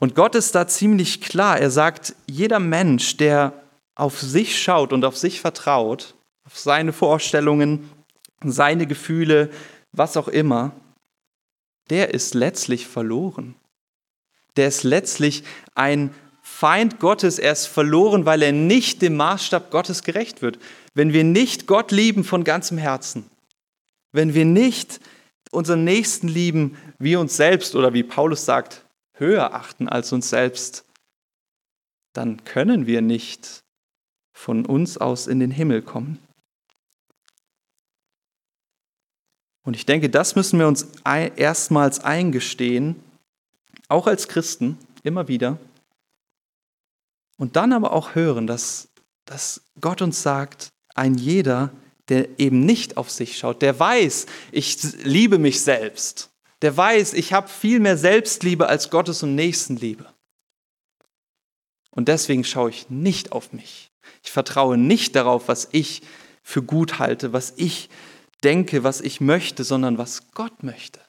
Und 0.00 0.14
Gott 0.14 0.34
ist 0.36 0.54
da 0.54 0.66
ziemlich 0.66 1.20
klar. 1.20 1.58
Er 1.58 1.70
sagt, 1.70 2.14
jeder 2.26 2.60
Mensch, 2.60 3.16
der 3.16 3.52
auf 3.96 4.20
sich 4.20 4.62
schaut 4.62 4.92
und 4.92 5.04
auf 5.04 5.16
sich 5.16 5.40
vertraut, 5.40 6.14
auf 6.44 6.56
seine 6.56 6.92
Vorstellungen, 6.92 7.90
seine 8.44 8.86
Gefühle, 8.86 9.50
was 9.92 10.16
auch 10.16 10.28
immer, 10.28 10.72
der 11.90 12.14
ist 12.14 12.34
letztlich 12.34 12.86
verloren. 12.86 13.56
Der 14.56 14.68
ist 14.68 14.84
letztlich 14.84 15.42
ein 15.74 16.14
Feind 16.42 17.00
Gottes. 17.00 17.40
Er 17.40 17.52
ist 17.52 17.66
verloren, 17.66 18.24
weil 18.24 18.42
er 18.42 18.52
nicht 18.52 19.02
dem 19.02 19.16
Maßstab 19.16 19.70
Gottes 19.70 20.04
gerecht 20.04 20.42
wird. 20.42 20.58
Wenn 20.94 21.12
wir 21.12 21.24
nicht 21.24 21.66
Gott 21.66 21.90
lieben 21.90 22.22
von 22.22 22.44
ganzem 22.44 22.78
Herzen, 22.78 23.28
wenn 24.12 24.32
wir 24.34 24.44
nicht 24.44 25.00
unseren 25.50 25.82
Nächsten 25.82 26.28
lieben 26.28 26.76
wie 26.98 27.16
uns 27.16 27.36
selbst 27.36 27.74
oder 27.74 27.94
wie 27.94 28.02
Paulus 28.02 28.44
sagt, 28.44 28.84
höher 29.18 29.54
achten 29.54 29.88
als 29.88 30.12
uns 30.12 30.30
selbst, 30.30 30.84
dann 32.12 32.44
können 32.44 32.86
wir 32.86 33.00
nicht 33.00 33.62
von 34.32 34.64
uns 34.64 34.98
aus 34.98 35.26
in 35.26 35.40
den 35.40 35.50
Himmel 35.50 35.82
kommen. 35.82 36.18
Und 39.64 39.74
ich 39.74 39.84
denke, 39.84 40.08
das 40.08 40.34
müssen 40.34 40.58
wir 40.58 40.66
uns 40.66 40.88
erstmals 41.04 42.00
eingestehen, 42.00 42.96
auch 43.88 44.06
als 44.06 44.28
Christen, 44.28 44.78
immer 45.02 45.28
wieder. 45.28 45.58
Und 47.36 47.56
dann 47.56 47.72
aber 47.72 47.92
auch 47.92 48.14
hören, 48.14 48.46
dass, 48.46 48.88
dass 49.24 49.62
Gott 49.80 50.00
uns 50.00 50.22
sagt, 50.22 50.72
ein 50.94 51.14
jeder, 51.14 51.70
der 52.08 52.40
eben 52.40 52.60
nicht 52.60 52.96
auf 52.96 53.10
sich 53.10 53.36
schaut, 53.36 53.60
der 53.60 53.78
weiß, 53.78 54.26
ich 54.52 54.82
liebe 55.04 55.38
mich 55.38 55.60
selbst, 55.60 56.30
der 56.62 56.76
weiß, 56.76 57.12
ich 57.14 57.32
habe 57.32 57.48
viel 57.48 57.80
mehr 57.80 57.96
Selbstliebe 57.96 58.68
als 58.68 58.90
Gottes 58.90 59.22
und 59.22 59.34
Nächstenliebe. 59.34 60.06
Und 61.90 62.08
deswegen 62.08 62.44
schaue 62.44 62.70
ich 62.70 62.90
nicht 62.90 63.32
auf 63.32 63.52
mich. 63.52 63.90
Ich 64.22 64.30
vertraue 64.30 64.76
nicht 64.76 65.16
darauf, 65.16 65.48
was 65.48 65.68
ich 65.72 66.02
für 66.42 66.62
gut 66.62 66.98
halte, 66.98 67.32
was 67.32 67.54
ich 67.56 67.88
denke, 68.42 68.84
was 68.84 69.00
ich 69.00 69.20
möchte, 69.20 69.64
sondern 69.64 69.98
was 69.98 70.30
Gott 70.32 70.62
möchte, 70.62 71.00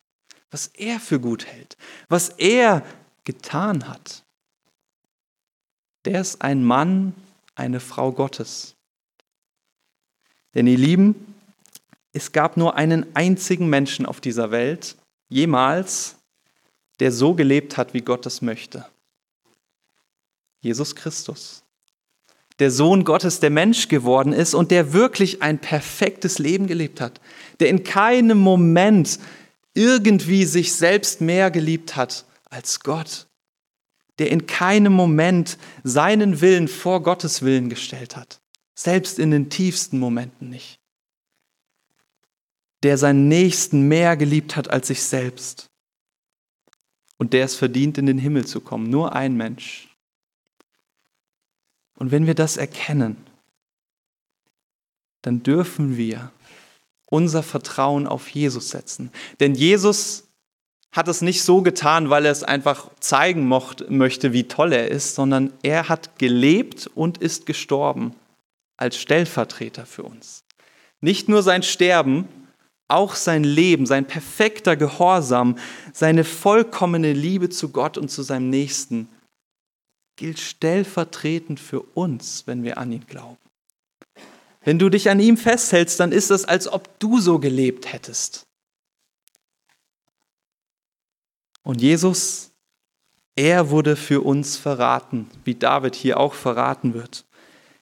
was 0.52 0.68
er 0.68 1.00
für 1.00 1.20
gut 1.20 1.46
hält, 1.46 1.78
was 2.08 2.30
er 2.30 2.84
getan 3.24 3.88
hat. 3.88 4.24
Der 6.06 6.22
ist 6.22 6.42
ein 6.42 6.64
Mann, 6.64 7.14
eine 7.56 7.80
Frau 7.80 8.12
Gottes. 8.12 8.76
Denn 10.56 10.66
ihr 10.66 10.78
Lieben, 10.78 11.36
es 12.14 12.32
gab 12.32 12.58
nur 12.58 12.76
einen 12.76 13.16
einzigen 13.16 13.70
Menschen 13.70 14.06
auf 14.06 14.20
dieser 14.22 14.50
Welt, 14.50 14.96
jemals, 15.30 16.18
der 17.00 17.12
so 17.12 17.34
gelebt 17.34 17.78
hat, 17.78 17.94
wie 17.94 18.02
Gott 18.02 18.26
es 18.26 18.42
möchte. 18.42 18.86
Jesus 20.60 20.96
Christus 20.96 21.64
der 22.60 22.72
Sohn 22.72 23.06
Gottes, 23.06 23.40
der 23.40 23.50
Mensch 23.50 23.88
geworden 23.88 24.34
ist 24.34 24.54
und 24.54 24.72
der 24.72 24.94
wirklich 24.94 25.42
ein 25.42 25.60
perfektes 25.60 26.40
Leben 26.40 26.68
gelebt 26.68 27.02
hat, 27.02 27.20
der 27.60 27.70
in 27.70 27.84
keinem 27.84 28.38
Moment 28.38 29.20
irgendwie 29.74 30.46
sich 30.46 30.74
selbst 30.74 31.22
mehr 31.22 31.52
geliebt 31.52 31.96
hat 31.96 32.26
als 32.50 32.82
Gott, 32.82 33.28
der 34.20 34.30
in 34.30 34.46
keinem 34.46 34.92
Moment 34.92 35.58
seinen 35.84 36.42
Willen 36.42 36.68
vor 36.68 37.02
Gottes 37.02 37.42
Willen 37.42 37.70
gestellt 37.70 38.18
hat, 38.18 38.42
selbst 38.76 39.20
in 39.20 39.32
den 39.32 39.50
tiefsten 39.50 39.98
Momenten 39.98 40.50
nicht, 40.50 40.79
der 42.84 42.98
seinen 42.98 43.28
Nächsten 43.28 43.88
mehr 43.88 44.16
geliebt 44.18 44.56
hat 44.56 44.70
als 44.70 44.88
sich 44.88 45.04
selbst 45.04 45.70
und 47.18 47.34
der 47.34 47.46
es 47.46 47.56
verdient, 47.56 47.98
in 47.98 48.06
den 48.06 48.18
Himmel 48.18 48.46
zu 48.46 48.62
kommen, 48.62 48.90
nur 48.90 49.14
ein 49.14 49.36
Mensch. 49.36 49.90
Und 51.98 52.12
wenn 52.12 52.26
wir 52.26 52.36
das 52.36 52.58
erkennen, 52.58 53.18
dann 55.22 55.44
dürfen 55.44 55.98
wir 55.98 56.32
unser 57.08 57.44
Vertrauen 57.44 58.08
auf 58.08 58.30
Jesus 58.30 58.70
setzen. 58.70 59.12
Denn 59.42 59.54
Jesus 59.54 60.30
hat 60.92 61.08
es 61.08 61.22
nicht 61.22 61.44
so 61.44 61.62
getan, 61.62 62.10
weil 62.10 62.26
er 62.26 62.32
es 62.32 62.44
einfach 62.44 62.90
zeigen 63.00 63.48
möchte, 63.48 64.34
wie 64.34 64.48
toll 64.48 64.74
er 64.74 64.88
ist, 64.88 65.16
sondern 65.16 65.54
er 65.62 65.90
hat 65.90 66.18
gelebt 66.18 66.88
und 66.88 67.18
ist 67.18 67.46
gestorben 67.46 68.16
als 68.78 68.98
Stellvertreter 68.98 69.86
für 69.86 70.04
uns. 70.04 70.46
Nicht 71.02 71.28
nur 71.30 71.44
sein 71.44 71.64
Sterben, 71.64 72.28
auch 72.90 73.16
sein 73.16 73.44
Leben, 73.44 73.86
sein 73.86 74.06
perfekter 74.06 74.76
Gehorsam, 74.76 75.58
seine 75.94 76.24
vollkommene 76.24 77.14
Liebe 77.14 77.50
zu 77.50 77.70
Gott 77.70 77.98
und 77.98 78.10
zu 78.10 78.24
seinem 78.24 78.50
Nächsten 78.50 79.08
gilt 80.16 80.40
stellvertretend 80.40 81.60
für 81.60 81.82
uns, 81.82 82.44
wenn 82.46 82.64
wir 82.64 82.78
an 82.78 82.92
ihn 82.92 83.06
glauben. 83.08 83.38
Wenn 84.62 84.78
du 84.78 84.90
dich 84.90 85.10
an 85.10 85.20
ihm 85.20 85.38
festhältst, 85.38 86.00
dann 86.00 86.12
ist 86.12 86.30
es, 86.30 86.44
als 86.44 86.68
ob 86.68 87.00
du 87.00 87.20
so 87.20 87.40
gelebt 87.40 87.92
hättest. 87.94 88.46
Und 91.64 91.82
Jesus, 91.82 92.52
er 93.36 93.70
wurde 93.70 93.96
für 93.96 94.22
uns 94.22 94.58
verraten, 94.58 95.30
wie 95.46 95.56
David 95.56 95.96
hier 95.96 96.20
auch 96.20 96.34
verraten 96.34 96.94
wird. 96.94 97.26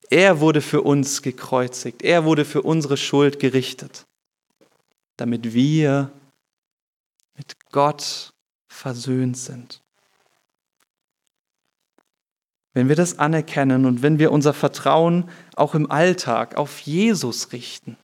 Er 0.09 0.39
wurde 0.39 0.61
für 0.61 0.83
uns 0.83 1.21
gekreuzigt, 1.21 2.03
er 2.03 2.23
wurde 2.23 2.45
für 2.45 2.61
unsere 2.61 2.97
Schuld 2.97 3.39
gerichtet, 3.39 4.05
damit 5.17 5.53
wir 5.53 6.11
mit 7.35 7.55
Gott 7.71 8.31
versöhnt 8.71 9.37
sind. 9.37 9.81
Wenn 12.73 12.89
wir 12.89 12.95
das 12.95 13.17
anerkennen 13.17 13.85
und 13.85 14.03
wenn 14.03 14.19
wir 14.19 14.31
unser 14.31 14.53
Vertrauen 14.53 15.29
auch 15.55 15.73
im 15.73 15.89
Alltag 15.89 16.57
auf 16.57 16.79
Jesus 16.79 17.51
richten, 17.51 17.97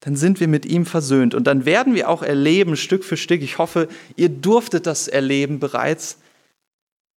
dann 0.00 0.16
sind 0.16 0.40
wir 0.40 0.48
mit 0.48 0.64
ihm 0.64 0.86
versöhnt 0.86 1.34
und 1.34 1.46
dann 1.46 1.66
werden 1.66 1.94
wir 1.94 2.08
auch 2.08 2.22
erleben, 2.22 2.76
Stück 2.76 3.04
für 3.04 3.16
Stück, 3.16 3.42
ich 3.42 3.58
hoffe, 3.58 3.88
ihr 4.16 4.28
durftet 4.28 4.86
das 4.86 5.08
erleben 5.08 5.58
bereits, 5.58 6.18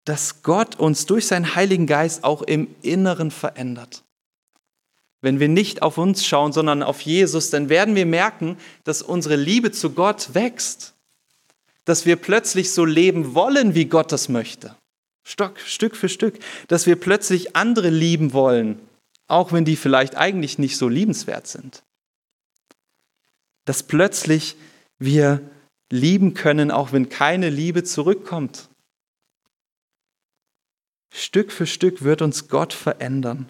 dass 0.04 0.42
Gott 0.42 0.76
uns 0.78 1.06
durch 1.06 1.26
seinen 1.26 1.54
Heiligen 1.54 1.86
Geist 1.86 2.24
auch 2.24 2.42
im 2.42 2.74
Inneren 2.82 3.30
verändert. 3.30 4.04
Wenn 5.22 5.38
wir 5.38 5.48
nicht 5.48 5.82
auf 5.82 5.98
uns 5.98 6.26
schauen, 6.26 6.52
sondern 6.52 6.82
auf 6.82 7.00
Jesus, 7.00 7.48
dann 7.50 7.68
werden 7.68 7.94
wir 7.94 8.06
merken, 8.06 8.58
dass 8.84 9.02
unsere 9.02 9.36
Liebe 9.36 9.70
zu 9.70 9.92
Gott 9.92 10.34
wächst, 10.34 10.94
dass 11.84 12.04
wir 12.04 12.16
plötzlich 12.16 12.72
so 12.72 12.84
leben 12.84 13.34
wollen, 13.34 13.74
wie 13.74 13.86
Gott 13.86 14.12
das 14.12 14.28
möchte. 14.28 14.76
Stock, 15.24 15.60
Stück 15.60 15.94
für 15.94 16.08
Stück, 16.08 16.38
dass 16.66 16.86
wir 16.86 16.96
plötzlich 16.96 17.54
andere 17.54 17.88
lieben 17.88 18.32
wollen, 18.32 18.80
auch 19.28 19.52
wenn 19.52 19.64
die 19.64 19.76
vielleicht 19.76 20.16
eigentlich 20.16 20.58
nicht 20.58 20.76
so 20.76 20.88
liebenswert 20.88 21.46
sind. 21.46 21.84
Dass 23.64 23.84
plötzlich 23.84 24.56
wir 24.98 25.40
lieben 25.88 26.34
können, 26.34 26.72
auch 26.72 26.92
wenn 26.92 27.08
keine 27.08 27.48
Liebe 27.48 27.84
zurückkommt. 27.84 28.68
Stück 31.14 31.52
für 31.52 31.66
Stück 31.66 32.02
wird 32.02 32.22
uns 32.22 32.48
Gott 32.48 32.72
verändern. 32.72 33.48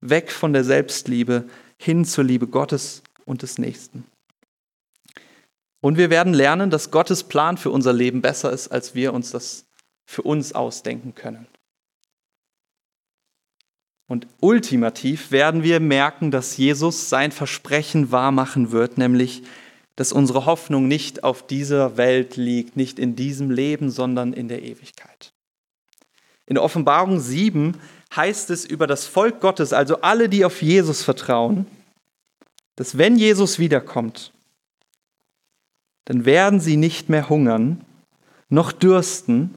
Weg 0.00 0.32
von 0.32 0.52
der 0.52 0.64
Selbstliebe 0.64 1.48
hin 1.76 2.04
zur 2.04 2.24
Liebe 2.24 2.46
Gottes 2.46 3.02
und 3.24 3.42
des 3.42 3.58
Nächsten. 3.58 4.04
Und 5.80 5.96
wir 5.96 6.10
werden 6.10 6.34
lernen, 6.34 6.70
dass 6.70 6.90
Gottes 6.90 7.24
Plan 7.24 7.56
für 7.56 7.70
unser 7.70 7.92
Leben 7.92 8.20
besser 8.20 8.52
ist, 8.52 8.68
als 8.68 8.94
wir 8.94 9.14
uns 9.14 9.30
das 9.30 9.66
für 10.04 10.22
uns 10.22 10.52
ausdenken 10.52 11.14
können. 11.14 11.46
Und 14.06 14.26
ultimativ 14.40 15.30
werden 15.30 15.62
wir 15.62 15.78
merken, 15.78 16.32
dass 16.32 16.56
Jesus 16.56 17.08
sein 17.08 17.30
Versprechen 17.30 18.10
wahrmachen 18.10 18.72
wird, 18.72 18.98
nämlich, 18.98 19.44
dass 19.94 20.12
unsere 20.12 20.46
Hoffnung 20.46 20.88
nicht 20.88 21.22
auf 21.22 21.46
dieser 21.46 21.96
Welt 21.96 22.36
liegt, 22.36 22.76
nicht 22.76 22.98
in 22.98 23.14
diesem 23.14 23.52
Leben, 23.52 23.88
sondern 23.88 24.32
in 24.32 24.48
der 24.48 24.62
Ewigkeit. 24.62 25.32
In 26.46 26.58
Offenbarung 26.58 27.20
7 27.20 27.76
heißt 28.14 28.50
es 28.50 28.64
über 28.64 28.86
das 28.86 29.06
Volk 29.06 29.40
Gottes, 29.40 29.72
also 29.72 30.00
alle, 30.00 30.28
die 30.28 30.44
auf 30.44 30.62
Jesus 30.62 31.02
vertrauen, 31.02 31.66
dass 32.76 32.98
wenn 32.98 33.16
Jesus 33.16 33.58
wiederkommt, 33.58 34.32
dann 36.06 36.24
werden 36.24 36.60
sie 36.60 36.76
nicht 36.76 37.08
mehr 37.08 37.28
hungern, 37.28 37.84
noch 38.48 38.72
dürsten, 38.72 39.54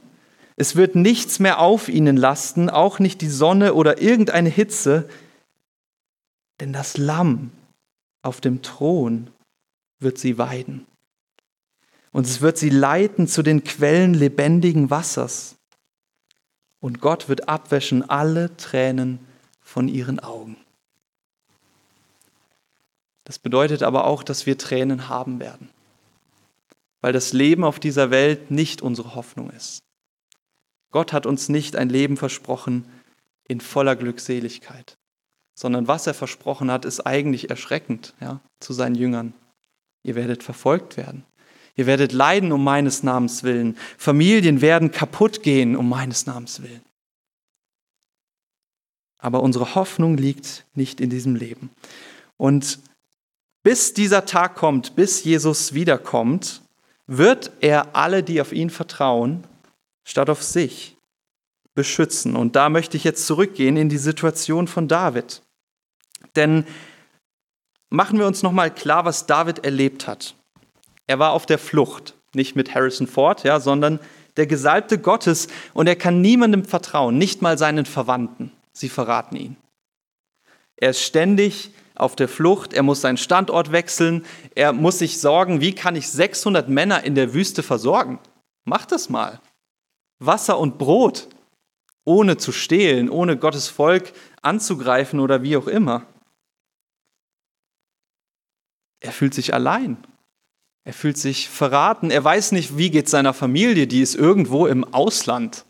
es 0.55 0.75
wird 0.75 0.95
nichts 0.95 1.39
mehr 1.39 1.59
auf 1.59 1.89
ihnen 1.89 2.15
lasten, 2.15 2.69
auch 2.69 2.99
nicht 2.99 3.21
die 3.21 3.29
Sonne 3.29 3.73
oder 3.73 4.01
irgendeine 4.01 4.49
Hitze, 4.49 5.09
denn 6.59 6.73
das 6.73 6.97
Lamm 6.97 7.51
auf 8.21 8.39
dem 8.39 8.61
Thron 8.61 9.31
wird 9.99 10.19
sie 10.19 10.37
weiden. 10.37 10.85
Und 12.11 12.27
es 12.27 12.41
wird 12.41 12.59
sie 12.59 12.69
leiten 12.69 13.27
zu 13.27 13.41
den 13.41 13.63
Quellen 13.63 14.13
lebendigen 14.13 14.91
Wassers. 14.91 15.55
Und 16.83 16.99
Gott 16.99 17.29
wird 17.29 17.47
abwäschen 17.47 18.09
alle 18.09 18.57
Tränen 18.57 19.19
von 19.61 19.87
ihren 19.87 20.19
Augen. 20.19 20.57
Das 23.23 23.39
bedeutet 23.39 23.83
aber 23.83 24.05
auch, 24.05 24.21
dass 24.21 24.45
wir 24.45 24.57
Tränen 24.57 25.07
haben 25.07 25.39
werden, 25.39 25.69
weil 26.99 27.13
das 27.13 27.31
Leben 27.31 27.63
auf 27.63 27.79
dieser 27.79 28.11
Welt 28.11 28.51
nicht 28.51 28.81
unsere 28.81 29.15
Hoffnung 29.15 29.49
ist. 29.51 29.81
Gott 30.91 31.13
hat 31.13 31.25
uns 31.25 31.47
nicht 31.47 31.77
ein 31.77 31.87
Leben 31.87 32.17
versprochen 32.17 32.83
in 33.47 33.61
voller 33.61 33.95
Glückseligkeit, 33.95 34.97
sondern 35.55 35.87
was 35.87 36.05
er 36.05 36.13
versprochen 36.13 36.69
hat, 36.69 36.83
ist 36.83 36.99
eigentlich 36.99 37.49
erschreckend 37.49 38.13
ja, 38.19 38.41
zu 38.59 38.73
seinen 38.73 38.95
Jüngern. 38.95 39.33
Ihr 40.03 40.15
werdet 40.15 40.43
verfolgt 40.43 40.97
werden. 40.97 41.23
Ihr 41.75 41.87
werdet 41.87 42.11
leiden 42.11 42.51
um 42.51 42.63
meines 42.63 43.03
Namens 43.03 43.43
willen. 43.43 43.77
Familien 43.97 44.61
werden 44.61 44.91
kaputt 44.91 45.41
gehen 45.43 45.75
um 45.75 45.89
meines 45.89 46.25
Namens 46.25 46.61
willen. 46.61 46.83
Aber 49.17 49.41
unsere 49.41 49.75
Hoffnung 49.75 50.17
liegt 50.17 50.65
nicht 50.75 50.99
in 50.99 51.09
diesem 51.09 51.35
Leben. 51.35 51.71
Und 52.37 52.79
bis 53.63 53.93
dieser 53.93 54.25
Tag 54.25 54.55
kommt, 54.55 54.95
bis 54.95 55.23
Jesus 55.23 55.73
wiederkommt, 55.73 56.61
wird 57.07 57.51
er 57.61 57.95
alle, 57.95 58.21
die 58.21 58.41
auf 58.41 58.51
ihn 58.51 58.69
vertrauen, 58.69 59.45
statt 60.03 60.29
auf 60.29 60.43
sich 60.43 60.97
beschützen. 61.73 62.35
Und 62.35 62.55
da 62.55 62.69
möchte 62.69 62.97
ich 62.97 63.03
jetzt 63.03 63.25
zurückgehen 63.25 63.77
in 63.77 63.89
die 63.89 63.97
Situation 63.97 64.67
von 64.67 64.87
David. 64.87 65.41
Denn 66.35 66.65
machen 67.89 68.19
wir 68.19 68.27
uns 68.27 68.43
nochmal 68.43 68.73
klar, 68.73 69.05
was 69.05 69.25
David 69.25 69.63
erlebt 69.63 70.07
hat. 70.07 70.35
Er 71.13 71.19
war 71.19 71.33
auf 71.33 71.45
der 71.45 71.59
Flucht, 71.59 72.15
nicht 72.33 72.55
mit 72.55 72.73
Harrison 72.73 73.05
Ford, 73.05 73.43
ja, 73.43 73.59
sondern 73.59 73.99
der 74.35 74.47
Gesalbte 74.47 74.97
Gottes 74.97 75.47
und 75.75 75.85
er 75.85 75.95
kann 75.95 76.21
niemandem 76.21 76.65
vertrauen, 76.65 77.19
nicht 77.19 77.43
mal 77.43 77.55
seinen 77.55 77.85
Verwandten. 77.85 78.51
Sie 78.71 78.89
verraten 78.89 79.35
ihn. 79.35 79.55
Er 80.75 80.89
ist 80.89 81.03
ständig 81.03 81.69
auf 81.93 82.15
der 82.15 82.27
Flucht, 82.27 82.73
er 82.73 82.81
muss 82.81 83.01
seinen 83.01 83.17
Standort 83.17 83.71
wechseln, 83.71 84.25
er 84.55 84.73
muss 84.73 84.97
sich 84.97 85.19
sorgen, 85.19 85.61
wie 85.61 85.75
kann 85.75 85.95
ich 85.95 86.09
600 86.09 86.67
Männer 86.67 87.03
in 87.03 87.13
der 87.13 87.35
Wüste 87.35 87.61
versorgen? 87.61 88.17
Mach 88.65 88.87
das 88.87 89.07
mal. 89.07 89.39
Wasser 90.17 90.57
und 90.57 90.79
Brot, 90.79 91.29
ohne 92.05 92.37
zu 92.37 92.51
stehlen, 92.51 93.07
ohne 93.07 93.37
Gottes 93.37 93.67
Volk 93.67 94.13
anzugreifen 94.41 95.19
oder 95.19 95.43
wie 95.43 95.57
auch 95.57 95.67
immer. 95.67 96.07
Er 98.99 99.11
fühlt 99.11 99.35
sich 99.35 99.53
allein. 99.53 100.03
Er 100.85 100.93
fühlt 100.93 101.17
sich 101.17 101.49
verraten. 101.49 102.11
Er 102.11 102.23
weiß 102.23 102.51
nicht, 102.51 102.77
wie 102.77 102.89
geht 102.89 103.07
seiner 103.07 103.33
Familie, 103.33 103.87
die 103.87 104.01
ist 104.01 104.15
irgendwo 104.15 104.67
im 104.67 104.83
Ausland. 104.93 105.65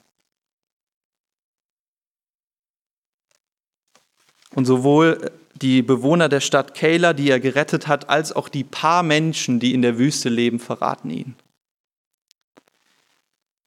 Und 4.56 4.65
sowohl 4.65 5.32
die 5.62 5.82
Bewohner 5.82 6.30
der 6.30 6.39
Stadt 6.39 6.76
Keilah, 6.76 7.13
die 7.13 7.30
er 7.30 7.39
gerettet 7.39 7.88
hat, 7.88 8.10
als 8.10 8.34
auch 8.34 8.49
die 8.49 8.63
paar 8.63 9.04
Menschen, 9.04 9.60
die 9.60 9.73
in 9.73 9.82
der 9.82 9.97
Wüste 9.97 10.30
leben, 10.30 10.60
verraten 10.60 11.10
ihn. 11.10 11.36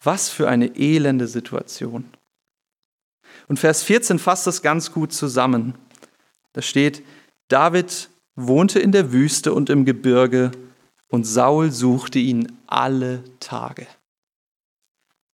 Was 0.02 0.28
für 0.28 0.48
eine 0.48 0.76
elende 0.76 1.26
Situation. 1.26 2.08
Und 3.48 3.58
Vers 3.58 3.82
14 3.82 4.18
fasst 4.18 4.46
das 4.46 4.62
ganz 4.62 4.92
gut 4.92 5.12
zusammen. 5.12 5.74
Da 6.52 6.62
steht, 6.62 7.02
David 7.48 8.10
wohnte 8.34 8.78
in 8.78 8.92
der 8.92 9.12
Wüste 9.12 9.52
und 9.52 9.70
im 9.70 9.84
Gebirge 9.84 10.50
und 11.08 11.24
Saul 11.24 11.70
suchte 11.72 12.18
ihn 12.18 12.58
alle 12.66 13.22
Tage. 13.40 13.86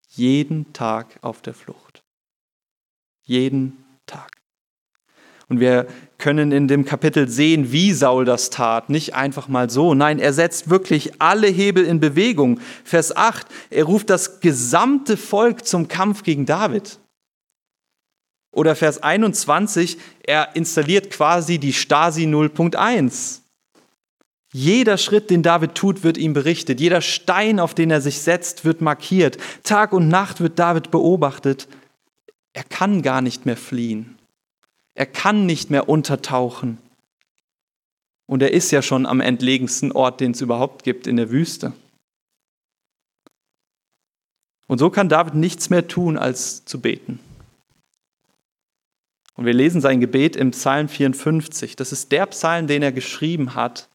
Jeden 0.09 0.71
Tag 0.73 1.17
auf 1.21 1.41
der 1.41 1.53
Flucht. 1.53 2.03
Jeden 3.23 3.83
Tag. 4.05 4.43
Und 5.49 5.59
wir 5.59 5.87
können 6.17 6.51
in 6.51 6.67
dem 6.67 6.85
Kapitel 6.85 7.27
sehen, 7.27 7.71
wie 7.71 7.93
Saul 7.93 8.25
das 8.25 8.49
tat. 8.49 8.89
Nicht 8.89 9.13
einfach 9.13 9.47
mal 9.47 9.69
so. 9.69 9.93
Nein, 9.93 10.19
er 10.19 10.33
setzt 10.33 10.69
wirklich 10.69 11.21
alle 11.21 11.47
Hebel 11.47 11.85
in 11.85 11.99
Bewegung. 11.99 12.59
Vers 12.83 13.15
8, 13.15 13.45
er 13.69 13.83
ruft 13.83 14.09
das 14.09 14.39
gesamte 14.39 15.17
Volk 15.17 15.67
zum 15.67 15.87
Kampf 15.87 16.23
gegen 16.23 16.45
David. 16.45 16.99
Oder 18.51 18.75
Vers 18.75 19.03
21, 19.03 19.97
er 20.23 20.55
installiert 20.55 21.09
quasi 21.09 21.57
die 21.57 21.73
Stasi 21.73 22.23
0.1. 22.23 23.42
Jeder 24.53 24.99
Schritt, 24.99 25.31
den 25.31 25.41
David 25.41 25.73
tut, 25.73 26.03
wird 26.03 26.17
ihm 26.17 26.33
berichtet. 26.33 26.79
Jeder 26.79 27.01
Stein, 27.01 27.59
auf 27.59 27.73
den 27.73 27.89
er 27.89 28.01
sich 28.01 28.21
setzt, 28.21 28.63
wird 28.63 28.81
markiert. 28.81 29.37
Tag 29.63 29.93
und 29.93 30.07
Nacht 30.07 30.41
wird 30.41 30.59
David 30.59 30.91
beobachtet. 30.91 31.67
Er 32.53 32.63
kann 32.63 33.01
gar 33.01 33.21
nicht 33.21 33.47
mehr 33.47 33.57
fliehen. 33.57 34.15
Er 34.93 35.07
kann 35.07 35.47
nicht 35.47 35.71
mehr 35.71 35.89
untertauchen. 35.89 36.77
Und 38.27 38.43
er 38.43 38.53
ist 38.53 38.69
ja 38.69 38.83
schon 38.83 39.07
am 39.07 39.21
entlegensten 39.21 39.91
Ort, 39.91 40.21
den 40.21 40.31
es 40.31 40.41
überhaupt 40.41 40.83
gibt, 40.83 41.07
in 41.07 41.17
der 41.17 41.31
Wüste. 41.31 41.73
Und 44.67 44.77
so 44.77 44.91
kann 44.91 45.09
David 45.09 45.33
nichts 45.33 45.71
mehr 45.71 45.87
tun, 45.87 46.15
als 46.15 46.63
zu 46.63 46.79
beten. 46.79 47.19
Und 49.35 49.45
wir 49.45 49.53
lesen 49.53 49.81
sein 49.81 49.99
Gebet 49.99 50.35
im 50.35 50.51
Psalm 50.51 50.87
54. 50.87 51.75
Das 51.75 51.91
ist 51.91 52.11
der 52.11 52.27
Psalm, 52.27 52.67
den 52.67 52.83
er 52.83 52.91
geschrieben 52.91 53.55
hat, 53.55 53.89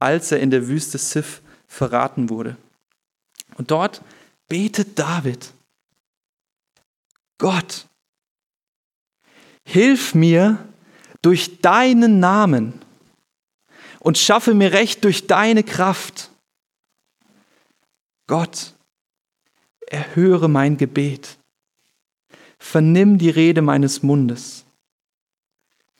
als 0.00 0.32
er 0.32 0.40
in 0.40 0.50
der 0.50 0.66
Wüste 0.66 0.98
Sif 0.98 1.40
verraten 1.68 2.28
wurde. 2.28 2.56
Und 3.56 3.70
dort 3.70 4.02
betet 4.48 4.98
David, 4.98 5.52
Gott, 7.38 7.86
Hilf 9.70 10.14
mir 10.16 10.58
durch 11.22 11.60
deinen 11.60 12.18
Namen 12.18 12.80
und 14.00 14.18
schaffe 14.18 14.52
mir 14.52 14.72
Recht 14.72 15.04
durch 15.04 15.28
deine 15.28 15.62
Kraft. 15.62 16.30
Gott, 18.26 18.74
erhöre 19.86 20.48
mein 20.48 20.76
Gebet. 20.76 21.38
Vernimm 22.58 23.18
die 23.18 23.30
Rede 23.30 23.62
meines 23.62 24.02
Mundes. 24.02 24.64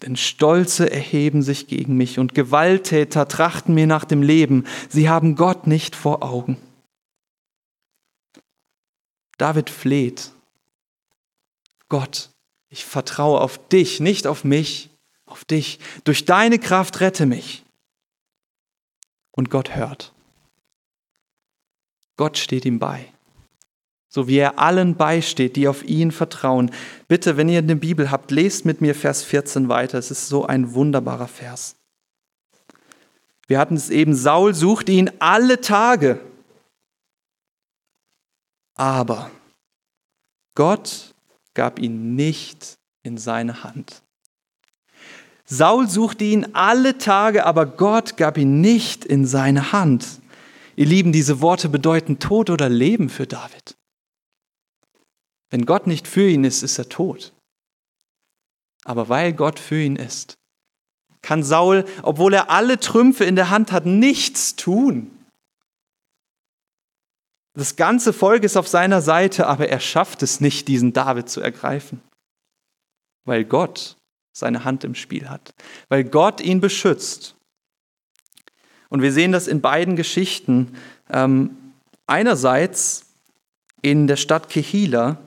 Denn 0.03 0.17
Stolze 0.17 0.91
erheben 0.91 1.43
sich 1.43 1.67
gegen 1.67 1.97
mich 1.97 2.19
und 2.19 2.35
Gewalttäter 2.35 3.29
trachten 3.29 3.75
mir 3.75 3.87
nach 3.87 4.05
dem 4.05 4.23
Leben. 4.23 4.67
Sie 4.89 5.09
haben 5.09 5.37
Gott 5.37 5.67
nicht 5.67 5.95
vor 5.95 6.23
Augen. 6.23 6.57
David 9.37 9.71
fleht. 9.71 10.33
Gott, 11.89 12.31
ich 12.69 12.85
vertraue 12.85 13.41
auf 13.41 13.69
dich, 13.69 14.01
nicht 14.01 14.27
auf 14.27 14.45
mich, 14.45 14.91
auf 15.27 15.45
dich. 15.45 15.79
Durch 16.05 16.25
deine 16.25 16.59
Kraft 16.59 17.01
rette 17.01 17.27
mich. 17.27 17.65
Und 19.33 19.51
Gott 19.51 19.75
hört. 19.75 20.13
Gott 22.17 22.39
steht 22.39 22.65
ihm 22.65 22.79
bei. 22.79 23.13
So 24.13 24.27
wie 24.27 24.39
er 24.39 24.59
allen 24.59 24.97
beisteht, 24.97 25.55
die 25.55 25.69
auf 25.69 25.85
ihn 25.85 26.11
vertrauen. 26.11 26.73
Bitte, 27.07 27.37
wenn 27.37 27.49
ihr 27.49 27.61
eine 27.61 27.77
Bibel 27.77 28.11
habt, 28.11 28.33
lest 28.33 28.65
mit 28.65 28.81
mir 28.81 28.97
Vers 28.97 29.23
14 29.23 29.69
weiter. 29.69 29.99
Es 29.99 30.11
ist 30.11 30.29
so 30.29 30.45
ein 30.45 30.75
wunderbarer 30.75 31.29
Vers. 31.29 31.77
Wir 33.47 33.61
hatten 33.61 33.77
es 33.77 33.89
eben, 33.89 34.15
Saul 34.15 34.53
suchte 34.53 34.91
ihn 34.91 35.13
alle 35.21 35.61
Tage. 35.61 36.21
Aber 38.75 39.31
Gott 40.57 41.15
gab 41.55 41.79
ihn 41.79 42.17
nicht 42.17 42.79
in 43.05 43.17
seine 43.17 43.63
Hand. 43.63 44.03
Saul 45.45 45.89
suchte 45.89 46.25
ihn 46.25 46.49
alle 46.53 46.99
Tage, 46.99 47.47
aber 47.47 47.67
Gott 47.67 48.17
gab 48.17 48.39
ihn 48.39 48.61
nicht 48.61 49.05
in 49.05 49.25
seine 49.25 49.71
Hand. 49.71 50.21
Ihr 50.75 50.87
Lieben, 50.87 51.13
diese 51.13 51.41
Worte 51.41 51.69
bedeuten 51.69 52.19
Tod 52.19 52.51
oder 52.51 52.69
Leben 52.69 53.09
für 53.09 53.27
David. 53.27 53.77
Wenn 55.51 55.67
Gott 55.67 55.87
nicht 55.87 56.07
für 56.07 56.29
ihn 56.29 56.45
ist, 56.45 56.63
ist 56.63 56.79
er 56.79 56.89
tot. 56.89 57.33
Aber 58.85 59.09
weil 59.09 59.33
Gott 59.33 59.59
für 59.59 59.83
ihn 59.83 59.97
ist, 59.97 60.35
kann 61.23 61.43
Saul, 61.43 61.85
obwohl 62.03 62.33
er 62.33 62.51
alle 62.51 62.81
Trümpfe 62.81 63.25
in 63.25 63.37
der 63.37 63.51
Hand 63.51 63.73
hat, 63.73 63.85
nichts 63.85 64.57
tun. 64.57 65.11
Das 67.55 67.77
ganze 67.77 68.13
Volk 68.13 68.45
ist 68.45 68.57
auf 68.57 68.69
seiner 68.69 69.03
Seite, 69.03 69.47
aber 69.47 69.69
er 69.69 69.81
schafft 69.81 70.23
es 70.23 70.41
nicht, 70.41 70.69
diesen 70.69 70.93
David 70.93 71.29
zu 71.29 71.41
ergreifen, 71.41 72.01
weil 73.27 73.45
Gott 73.45 73.97
seine 74.33 74.65
Hand 74.65 74.85
im 74.85 74.95
Spiel 74.95 75.29
hat, 75.29 75.53
weil 75.89 76.05
Gott 76.05 76.41
ihn 76.41 76.61
beschützt. 76.61 77.35
Und 78.89 79.03
wir 79.03 79.13
sehen 79.13 79.33
das 79.33 79.47
in 79.47 79.61
beiden 79.61 79.97
Geschichten. 79.97 80.77
Ähm, 81.11 81.57
einerseits 82.07 83.07
in 83.83 84.07
der 84.07 84.17
Stadt 84.17 84.49
Kehila. 84.49 85.19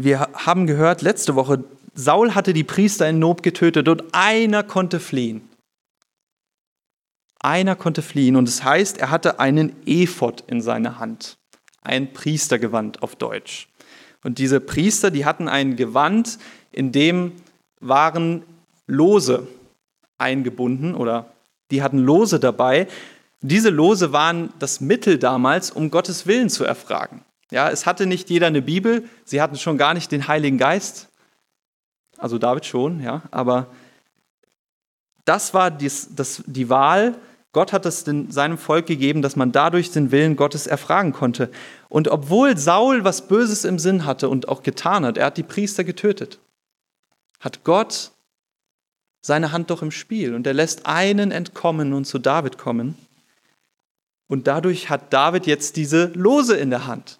Wir 0.00 0.28
haben 0.32 0.68
gehört 0.68 1.02
letzte 1.02 1.34
Woche, 1.34 1.64
Saul 1.92 2.36
hatte 2.36 2.52
die 2.52 2.62
Priester 2.62 3.08
in 3.08 3.18
Nob 3.18 3.42
getötet 3.42 3.88
und 3.88 4.04
einer 4.12 4.62
konnte 4.62 5.00
fliehen. 5.00 5.42
Einer 7.40 7.74
konnte 7.74 8.00
fliehen 8.02 8.36
und 8.36 8.48
es 8.48 8.58
das 8.58 8.64
heißt, 8.64 8.98
er 8.98 9.10
hatte 9.10 9.40
einen 9.40 9.74
Ephod 9.86 10.44
in 10.46 10.60
seiner 10.60 11.00
Hand, 11.00 11.36
ein 11.82 12.12
Priestergewand 12.12 13.02
auf 13.02 13.16
Deutsch. 13.16 13.68
Und 14.22 14.38
diese 14.38 14.60
Priester, 14.60 15.10
die 15.10 15.24
hatten 15.24 15.48
ein 15.48 15.74
Gewand, 15.74 16.38
in 16.70 16.92
dem 16.92 17.32
waren 17.80 18.44
Lose 18.86 19.48
eingebunden 20.16 20.94
oder 20.94 21.32
die 21.72 21.82
hatten 21.82 21.98
Lose 21.98 22.38
dabei. 22.38 22.86
Diese 23.40 23.70
Lose 23.70 24.12
waren 24.12 24.52
das 24.60 24.80
Mittel 24.80 25.18
damals, 25.18 25.72
um 25.72 25.90
Gottes 25.90 26.28
Willen 26.28 26.50
zu 26.50 26.64
erfragen. 26.64 27.24
Ja, 27.50 27.70
es 27.70 27.86
hatte 27.86 28.06
nicht 28.06 28.28
jeder 28.30 28.48
eine 28.48 28.62
Bibel, 28.62 29.08
sie 29.24 29.40
hatten 29.40 29.56
schon 29.56 29.78
gar 29.78 29.94
nicht 29.94 30.12
den 30.12 30.28
Heiligen 30.28 30.58
Geist, 30.58 31.08
also 32.18 32.38
David 32.38 32.66
schon, 32.66 33.02
ja, 33.02 33.22
aber 33.30 33.68
das 35.24 35.54
war 35.54 35.70
dies, 35.70 36.08
das, 36.14 36.42
die 36.46 36.68
Wahl, 36.68 37.16
Gott 37.52 37.72
hat 37.72 37.86
es 37.86 38.04
seinem 38.28 38.58
Volk 38.58 38.86
gegeben, 38.86 39.22
dass 39.22 39.36
man 39.36 39.52
dadurch 39.52 39.90
den 39.90 40.10
Willen 40.10 40.36
Gottes 40.36 40.66
erfragen 40.66 41.12
konnte. 41.12 41.50
Und 41.88 42.08
obwohl 42.08 42.58
Saul 42.58 43.04
was 43.04 43.26
Böses 43.26 43.64
im 43.64 43.78
Sinn 43.78 44.04
hatte 44.04 44.28
und 44.28 44.48
auch 44.48 44.62
getan 44.62 45.04
hat, 45.06 45.16
er 45.16 45.26
hat 45.26 45.38
die 45.38 45.42
Priester 45.42 45.82
getötet, 45.82 46.38
hat 47.40 47.64
Gott 47.64 48.12
seine 49.22 49.52
Hand 49.52 49.70
doch 49.70 49.82
im 49.82 49.90
Spiel 49.90 50.34
und 50.34 50.46
er 50.46 50.54
lässt 50.54 50.86
einen 50.86 51.30
entkommen 51.30 51.94
und 51.94 52.04
zu 52.04 52.18
David 52.18 52.58
kommen. 52.58 52.96
Und 54.28 54.46
dadurch 54.46 54.90
hat 54.90 55.12
David 55.12 55.46
jetzt 55.46 55.76
diese 55.76 56.06
Lose 56.14 56.54
in 56.54 56.70
der 56.70 56.86
Hand. 56.86 57.18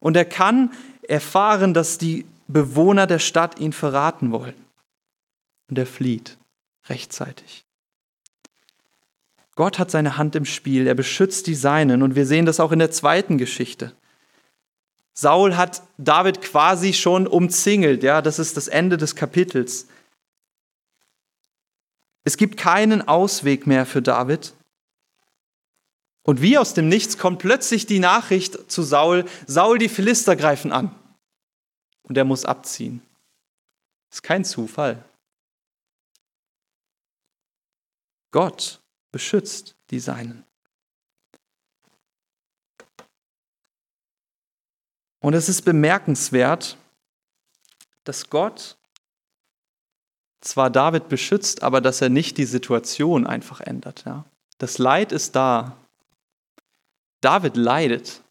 Und 0.00 0.16
er 0.16 0.24
kann 0.24 0.72
erfahren, 1.02 1.74
dass 1.74 1.98
die 1.98 2.26
Bewohner 2.48 3.06
der 3.06 3.18
Stadt 3.18 3.60
ihn 3.60 3.72
verraten 3.72 4.32
wollen. 4.32 4.54
Und 5.68 5.78
er 5.78 5.86
flieht 5.86 6.36
rechtzeitig. 6.88 7.64
Gott 9.54 9.78
hat 9.78 9.90
seine 9.90 10.16
Hand 10.16 10.34
im 10.36 10.46
Spiel, 10.46 10.86
er 10.86 10.94
beschützt 10.94 11.46
die 11.46 11.54
Seinen 11.54 12.02
und 12.02 12.14
wir 12.14 12.26
sehen 12.26 12.46
das 12.46 12.60
auch 12.60 12.72
in 12.72 12.78
der 12.78 12.90
zweiten 12.90 13.36
Geschichte. 13.36 13.92
Saul 15.12 15.56
hat 15.56 15.82
David 15.98 16.40
quasi 16.40 16.94
schon 16.94 17.26
umzingelt, 17.26 18.02
ja, 18.02 18.22
das 18.22 18.38
ist 18.38 18.56
das 18.56 18.68
Ende 18.68 18.96
des 18.96 19.16
Kapitels. 19.16 19.86
Es 22.24 22.36
gibt 22.36 22.56
keinen 22.56 23.06
Ausweg 23.06 23.66
mehr 23.66 23.86
für 23.86 24.00
David. 24.00 24.54
Und 26.22 26.42
wie 26.42 26.58
aus 26.58 26.74
dem 26.74 26.88
Nichts 26.88 27.18
kommt 27.18 27.38
plötzlich 27.38 27.86
die 27.86 27.98
Nachricht 27.98 28.70
zu 28.70 28.82
Saul, 28.82 29.24
Saul, 29.46 29.78
die 29.78 29.88
Philister 29.88 30.36
greifen 30.36 30.72
an. 30.72 30.94
Und 32.02 32.16
er 32.16 32.24
muss 32.24 32.44
abziehen. 32.44 33.02
Das 34.08 34.18
ist 34.18 34.22
kein 34.22 34.44
Zufall. 34.44 35.04
Gott 38.32 38.80
beschützt 39.12 39.76
die 39.90 40.00
Seinen. 40.00 40.44
Und 45.20 45.34
es 45.34 45.48
ist 45.48 45.62
bemerkenswert, 45.62 46.76
dass 48.04 48.30
Gott 48.30 48.76
zwar 50.40 50.70
David 50.70 51.08
beschützt, 51.08 51.62
aber 51.62 51.80
dass 51.80 52.00
er 52.00 52.08
nicht 52.08 52.38
die 52.38 52.46
Situation 52.46 53.26
einfach 53.26 53.60
ändert. 53.60 54.04
Ja? 54.06 54.24
Das 54.58 54.78
Leid 54.78 55.12
ist 55.12 55.36
da. 55.36 55.76
David 57.20 57.56
leidet. 57.56 58.22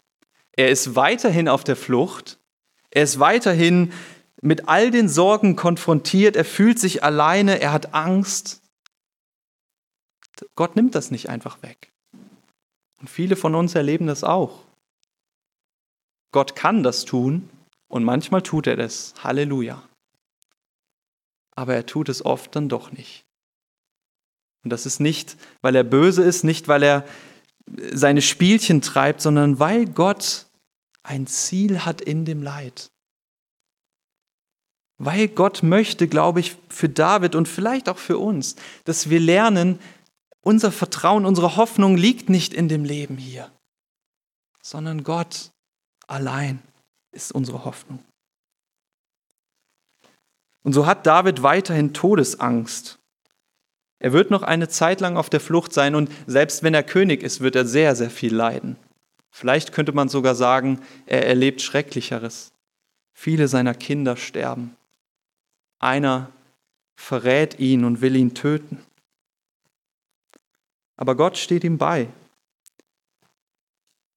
Er 0.52 0.70
ist 0.70 0.96
weiterhin 0.96 1.48
auf 1.48 1.64
der 1.64 1.76
Flucht. 1.76 2.38
Er 2.90 3.04
ist 3.04 3.18
weiterhin 3.20 3.92
mit 4.42 4.68
all 4.68 4.90
den 4.90 5.08
Sorgen 5.08 5.56
konfrontiert. 5.56 6.36
Er 6.36 6.44
fühlt 6.44 6.78
sich 6.78 7.04
alleine. 7.04 7.60
Er 7.60 7.72
hat 7.72 7.94
Angst. 7.94 8.62
Gott 10.54 10.76
nimmt 10.76 10.94
das 10.94 11.10
nicht 11.10 11.28
einfach 11.28 11.62
weg. 11.62 11.92
Und 12.98 13.08
viele 13.08 13.36
von 13.36 13.54
uns 13.54 13.74
erleben 13.74 14.06
das 14.06 14.24
auch. 14.24 14.64
Gott 16.32 16.54
kann 16.54 16.82
das 16.82 17.04
tun 17.04 17.48
und 17.88 18.04
manchmal 18.04 18.42
tut 18.42 18.66
er 18.66 18.76
das. 18.76 19.14
Halleluja. 19.22 19.82
Aber 21.56 21.74
er 21.74 21.86
tut 21.86 22.08
es 22.08 22.24
oft 22.24 22.54
dann 22.54 22.68
doch 22.68 22.92
nicht. 22.92 23.24
Und 24.62 24.70
das 24.70 24.86
ist 24.86 25.00
nicht, 25.00 25.36
weil 25.62 25.74
er 25.74 25.84
böse 25.84 26.22
ist, 26.22 26.44
nicht 26.44 26.68
weil 26.68 26.82
er 26.82 27.04
seine 27.92 28.22
Spielchen 28.22 28.82
treibt, 28.82 29.20
sondern 29.20 29.58
weil 29.58 29.86
Gott 29.86 30.46
ein 31.02 31.26
Ziel 31.26 31.84
hat 31.84 32.00
in 32.00 32.24
dem 32.24 32.42
Leid. 32.42 32.90
Weil 34.98 35.28
Gott 35.28 35.62
möchte, 35.62 36.08
glaube 36.08 36.40
ich, 36.40 36.56
für 36.68 36.88
David 36.88 37.34
und 37.34 37.48
vielleicht 37.48 37.88
auch 37.88 37.98
für 37.98 38.18
uns, 38.18 38.56
dass 38.84 39.08
wir 39.08 39.18
lernen, 39.18 39.78
unser 40.42 40.72
Vertrauen, 40.72 41.26
unsere 41.26 41.56
Hoffnung 41.56 41.96
liegt 41.96 42.28
nicht 42.28 42.52
in 42.54 42.68
dem 42.68 42.84
Leben 42.84 43.16
hier, 43.16 43.50
sondern 44.62 45.04
Gott 45.04 45.50
allein 46.06 46.62
ist 47.12 47.32
unsere 47.32 47.64
Hoffnung. 47.64 48.04
Und 50.62 50.74
so 50.74 50.86
hat 50.86 51.06
David 51.06 51.42
weiterhin 51.42 51.94
Todesangst. 51.94 52.99
Er 54.00 54.12
wird 54.12 54.30
noch 54.30 54.42
eine 54.42 54.68
Zeit 54.68 55.00
lang 55.00 55.16
auf 55.16 55.30
der 55.30 55.40
Flucht 55.40 55.72
sein 55.72 55.94
und 55.94 56.10
selbst 56.26 56.64
wenn 56.64 56.74
er 56.74 56.82
König 56.82 57.22
ist, 57.22 57.40
wird 57.40 57.54
er 57.54 57.64
sehr, 57.64 57.94
sehr 57.94 58.10
viel 58.10 58.34
leiden. 58.34 58.76
Vielleicht 59.30 59.72
könnte 59.72 59.92
man 59.92 60.08
sogar 60.08 60.34
sagen, 60.34 60.80
er 61.06 61.24
erlebt 61.26 61.62
Schrecklicheres. 61.62 62.52
Viele 63.12 63.46
seiner 63.46 63.74
Kinder 63.74 64.16
sterben. 64.16 64.74
Einer 65.78 66.30
verrät 66.96 67.60
ihn 67.60 67.84
und 67.84 68.00
will 68.00 68.16
ihn 68.16 68.34
töten 68.34 68.84
aber 71.00 71.16
Gott 71.16 71.38
steht 71.38 71.64
ihm 71.64 71.78
bei. 71.78 72.08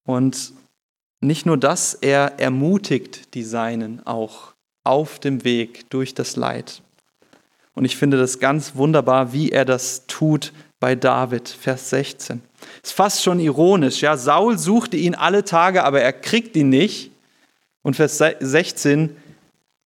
Und 0.05 0.51
nicht 1.21 1.45
nur 1.45 1.57
das, 1.57 1.93
er 1.93 2.41
ermutigt 2.41 3.33
die 3.35 3.43
Seinen 3.43 4.05
auch 4.05 4.53
auf 4.83 5.17
dem 5.17 5.45
Weg 5.45 5.89
durch 5.89 6.13
das 6.13 6.35
Leid. 6.35 6.81
Und 7.75 7.85
ich 7.85 7.97
finde 7.97 8.17
das 8.17 8.39
ganz 8.39 8.75
wunderbar, 8.75 9.33
wie 9.33 9.51
er 9.51 9.65
das 9.65 10.05
tut 10.07 10.53
bei 10.79 10.95
David, 10.95 11.49
Vers 11.49 11.89
16. 11.89 12.41
Ist 12.83 12.93
fast 12.93 13.23
schon 13.23 13.39
ironisch, 13.39 14.01
ja. 14.01 14.17
Saul 14.17 14.57
suchte 14.57 14.97
ihn 14.97 15.15
alle 15.15 15.43
Tage, 15.43 15.83
aber 15.83 16.01
er 16.01 16.13
kriegt 16.13 16.55
ihn 16.55 16.69
nicht. 16.69 17.11
Und 17.81 17.95
Vers 17.95 18.17
16, 18.17 19.15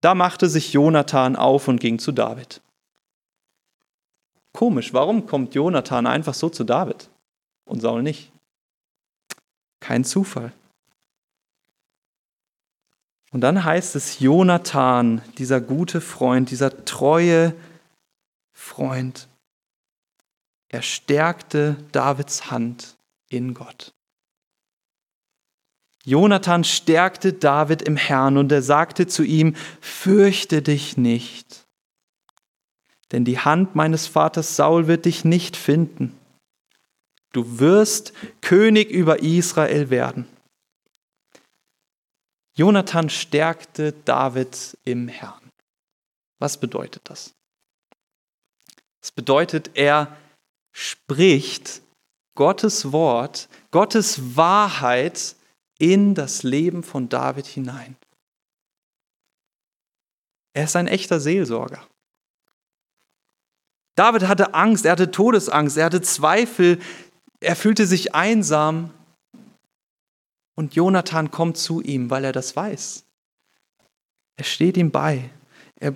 da 0.01 0.15
machte 0.15 0.49
sich 0.49 0.73
Jonathan 0.73 1.35
auf 1.35 1.67
und 1.67 1.79
ging 1.79 1.99
zu 1.99 2.11
David. 2.11 2.61
Komisch, 4.53 4.93
warum 4.93 5.27
kommt 5.27 5.53
Jonathan 5.53 6.07
einfach 6.07 6.33
so 6.33 6.49
zu 6.49 6.63
David 6.63 7.09
und 7.65 7.81
Saul 7.81 8.03
nicht? 8.03 8.31
Kein 9.79 10.03
Zufall. 10.03 10.53
Und 13.31 13.41
dann 13.41 13.65
heißt 13.65 13.97
es, 13.97 14.21
Jonathan, 14.21 15.21
dieser 15.37 15.59
gute 15.59 15.99
Freund, 15.99 16.51
dieser 16.51 16.85
treue 16.85 17.53
Freund, 18.65 19.27
er 20.69 20.81
stärkte 20.81 21.77
Davids 21.91 22.51
Hand 22.51 22.97
in 23.29 23.53
Gott. 23.53 23.93
Jonathan 26.03 26.63
stärkte 26.63 27.33
David 27.33 27.81
im 27.81 27.97
Herrn 27.97 28.37
und 28.37 28.51
er 28.51 28.61
sagte 28.61 29.07
zu 29.07 29.23
ihm, 29.23 29.55
fürchte 29.81 30.61
dich 30.61 30.97
nicht 30.97 31.65
denn 33.11 33.25
die 33.25 33.39
Hand 33.39 33.75
meines 33.75 34.07
Vaters 34.07 34.55
Saul 34.55 34.87
wird 34.87 35.05
dich 35.05 35.25
nicht 35.25 35.55
finden. 35.57 36.17
Du 37.31 37.59
wirst 37.59 38.13
König 38.41 38.89
über 38.89 39.21
Israel 39.21 39.89
werden. 39.89 40.27
Jonathan 42.55 43.09
stärkte 43.09 43.91
David 44.05 44.77
im 44.85 45.07
Herrn. 45.07 45.51
Was 46.39 46.57
bedeutet 46.57 47.03
das? 47.05 47.34
Es 49.05 49.11
bedeutet, 49.11 49.69
er 49.75 50.17
spricht 50.71 51.83
Gottes 52.33 52.91
Wort, 52.91 53.49
Gottes 53.69 54.35
Wahrheit 54.35 55.35
in 55.77 56.15
das 56.15 56.41
Leben 56.41 56.81
von 56.81 57.07
David 57.07 57.45
hinein. 57.45 57.95
Er 60.53 60.63
ist 60.63 60.75
ein 60.75 60.87
echter 60.87 61.19
Seelsorger. 61.19 61.87
David 63.93 64.23
hatte 64.23 64.55
Angst, 64.55 64.85
er 64.85 64.93
hatte 64.93 65.11
Todesangst, 65.11 65.77
er 65.77 65.85
hatte 65.85 66.01
Zweifel, 66.01 66.81
er 67.41 67.55
fühlte 67.55 67.85
sich 67.85 68.15
einsam. 68.15 68.91
Und 70.55 70.73
Jonathan 70.73 71.29
kommt 71.29 71.57
zu 71.57 71.79
ihm, 71.79 72.09
weil 72.09 72.23
er 72.23 72.31
das 72.31 72.55
weiß. 72.55 73.05
Er 74.37 74.45
steht 74.45 74.77
ihm 74.77 74.89
bei. 74.89 75.29
Er, 75.75 75.93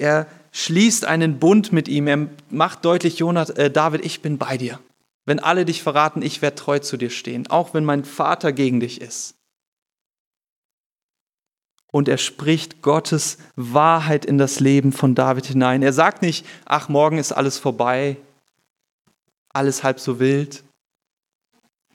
er 0.00 0.26
schließt 0.52 1.04
einen 1.04 1.38
Bund 1.38 1.72
mit 1.72 1.88
ihm. 1.88 2.06
Er 2.06 2.26
macht 2.48 2.84
deutlich, 2.84 3.18
Jonathan, 3.18 3.56
äh, 3.56 3.70
David, 3.70 4.04
ich 4.04 4.22
bin 4.22 4.38
bei 4.38 4.56
dir. 4.56 4.80
Wenn 5.26 5.38
alle 5.38 5.64
dich 5.64 5.82
verraten, 5.82 6.22
ich 6.22 6.42
werde 6.42 6.56
treu 6.56 6.78
zu 6.78 6.96
dir 6.96 7.10
stehen, 7.10 7.48
auch 7.48 7.74
wenn 7.74 7.84
mein 7.84 8.04
Vater 8.04 8.52
gegen 8.52 8.80
dich 8.80 9.00
ist. 9.00 9.34
Und 11.92 12.08
er 12.08 12.18
spricht 12.18 12.82
Gottes 12.82 13.38
Wahrheit 13.56 14.24
in 14.24 14.38
das 14.38 14.60
Leben 14.60 14.92
von 14.92 15.14
David 15.14 15.46
hinein. 15.46 15.82
Er 15.82 15.92
sagt 15.92 16.22
nicht, 16.22 16.46
ach, 16.64 16.88
morgen 16.88 17.18
ist 17.18 17.32
alles 17.32 17.58
vorbei, 17.58 18.16
alles 19.50 19.82
halb 19.82 20.00
so 20.00 20.18
wild. 20.18 20.62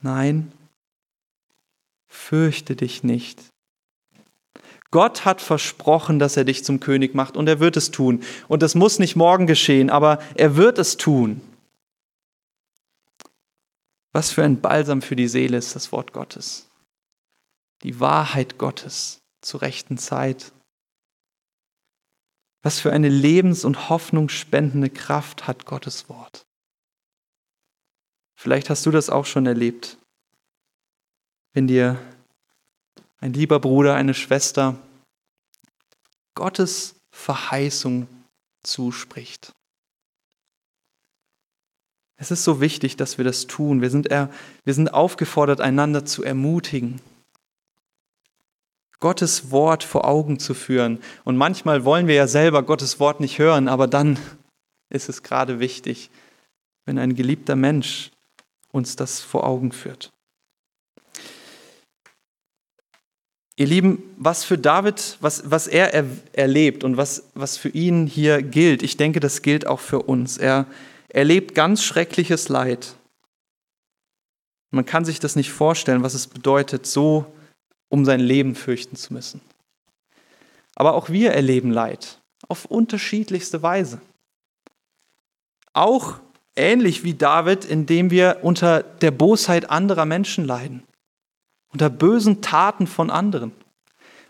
Nein, 0.02 0.52
fürchte 2.06 2.76
dich 2.76 3.02
nicht. 3.02 3.42
Gott 4.96 5.26
hat 5.26 5.42
versprochen, 5.42 6.18
dass 6.18 6.38
er 6.38 6.44
dich 6.44 6.64
zum 6.64 6.80
König 6.80 7.14
macht 7.14 7.36
und 7.36 7.46
er 7.50 7.60
wird 7.60 7.76
es 7.76 7.90
tun. 7.90 8.22
Und 8.48 8.62
das 8.62 8.74
muss 8.74 8.98
nicht 8.98 9.14
morgen 9.14 9.46
geschehen, 9.46 9.90
aber 9.90 10.22
er 10.36 10.56
wird 10.56 10.78
es 10.78 10.96
tun. 10.96 11.42
Was 14.12 14.30
für 14.30 14.42
ein 14.42 14.62
Balsam 14.62 15.02
für 15.02 15.14
die 15.14 15.28
Seele 15.28 15.58
ist 15.58 15.76
das 15.76 15.92
Wort 15.92 16.14
Gottes. 16.14 16.70
Die 17.82 18.00
Wahrheit 18.00 18.56
Gottes 18.56 19.20
zur 19.42 19.60
rechten 19.60 19.98
Zeit. 19.98 20.50
Was 22.62 22.80
für 22.80 22.90
eine 22.90 23.10
lebens- 23.10 23.66
und 23.66 23.90
hoffnungsspendende 23.90 24.88
Kraft 24.88 25.46
hat 25.46 25.66
Gottes 25.66 26.08
Wort. 26.08 26.46
Vielleicht 28.34 28.70
hast 28.70 28.86
du 28.86 28.90
das 28.90 29.10
auch 29.10 29.26
schon 29.26 29.44
erlebt, 29.44 29.98
wenn 31.52 31.66
dir 31.66 32.00
ein 33.18 33.34
lieber 33.34 33.60
Bruder, 33.60 33.94
eine 33.94 34.14
Schwester 34.14 34.78
Gottes 36.36 36.94
Verheißung 37.10 38.06
zuspricht. 38.62 39.52
Es 42.18 42.30
ist 42.30 42.44
so 42.44 42.60
wichtig, 42.60 42.96
dass 42.96 43.18
wir 43.18 43.24
das 43.24 43.46
tun. 43.46 43.82
Wir 43.82 43.90
sind, 43.90 44.06
er, 44.06 44.30
wir 44.64 44.74
sind 44.74 44.94
aufgefordert, 44.94 45.60
einander 45.60 46.04
zu 46.04 46.22
ermutigen, 46.22 47.00
Gottes 49.00 49.50
Wort 49.50 49.82
vor 49.82 50.06
Augen 50.06 50.38
zu 50.38 50.54
führen. 50.54 51.00
Und 51.24 51.36
manchmal 51.36 51.84
wollen 51.84 52.06
wir 52.06 52.14
ja 52.14 52.26
selber 52.26 52.62
Gottes 52.62 53.00
Wort 53.00 53.20
nicht 53.20 53.38
hören, 53.38 53.68
aber 53.68 53.86
dann 53.86 54.18
ist 54.88 55.08
es 55.08 55.22
gerade 55.22 55.58
wichtig, 55.58 56.10
wenn 56.86 56.98
ein 56.98 57.14
geliebter 57.14 57.56
Mensch 57.56 58.10
uns 58.72 58.96
das 58.96 59.20
vor 59.20 59.44
Augen 59.44 59.72
führt. 59.72 60.12
Ihr 63.58 63.66
Lieben, 63.66 64.02
was 64.18 64.44
für 64.44 64.58
David, 64.58 65.16
was, 65.20 65.50
was 65.50 65.66
er 65.66 65.94
er 65.94 66.04
erlebt 66.34 66.84
und 66.84 66.98
was, 66.98 67.24
was 67.34 67.56
für 67.56 67.70
ihn 67.70 68.06
hier 68.06 68.42
gilt, 68.42 68.82
ich 68.82 68.98
denke, 68.98 69.18
das 69.18 69.40
gilt 69.40 69.66
auch 69.66 69.80
für 69.80 70.02
uns. 70.02 70.36
Er 70.36 70.66
erlebt 71.08 71.54
ganz 71.54 71.82
schreckliches 71.82 72.50
Leid. 72.50 72.96
Man 74.70 74.84
kann 74.84 75.06
sich 75.06 75.20
das 75.20 75.36
nicht 75.36 75.50
vorstellen, 75.50 76.02
was 76.02 76.12
es 76.12 76.26
bedeutet, 76.26 76.84
so 76.84 77.32
um 77.88 78.04
sein 78.04 78.20
Leben 78.20 78.54
fürchten 78.54 78.96
zu 78.96 79.14
müssen. 79.14 79.40
Aber 80.74 80.94
auch 80.94 81.08
wir 81.08 81.32
erleben 81.32 81.70
Leid 81.70 82.20
auf 82.48 82.66
unterschiedlichste 82.66 83.62
Weise. 83.62 84.02
Auch 85.72 86.20
ähnlich 86.56 87.04
wie 87.04 87.14
David, 87.14 87.64
indem 87.64 88.10
wir 88.10 88.40
unter 88.42 88.82
der 88.82 89.12
Bosheit 89.12 89.70
anderer 89.70 90.04
Menschen 90.04 90.44
leiden 90.44 90.82
unter 91.72 91.90
bösen 91.90 92.42
Taten 92.42 92.86
von 92.86 93.10
anderen 93.10 93.52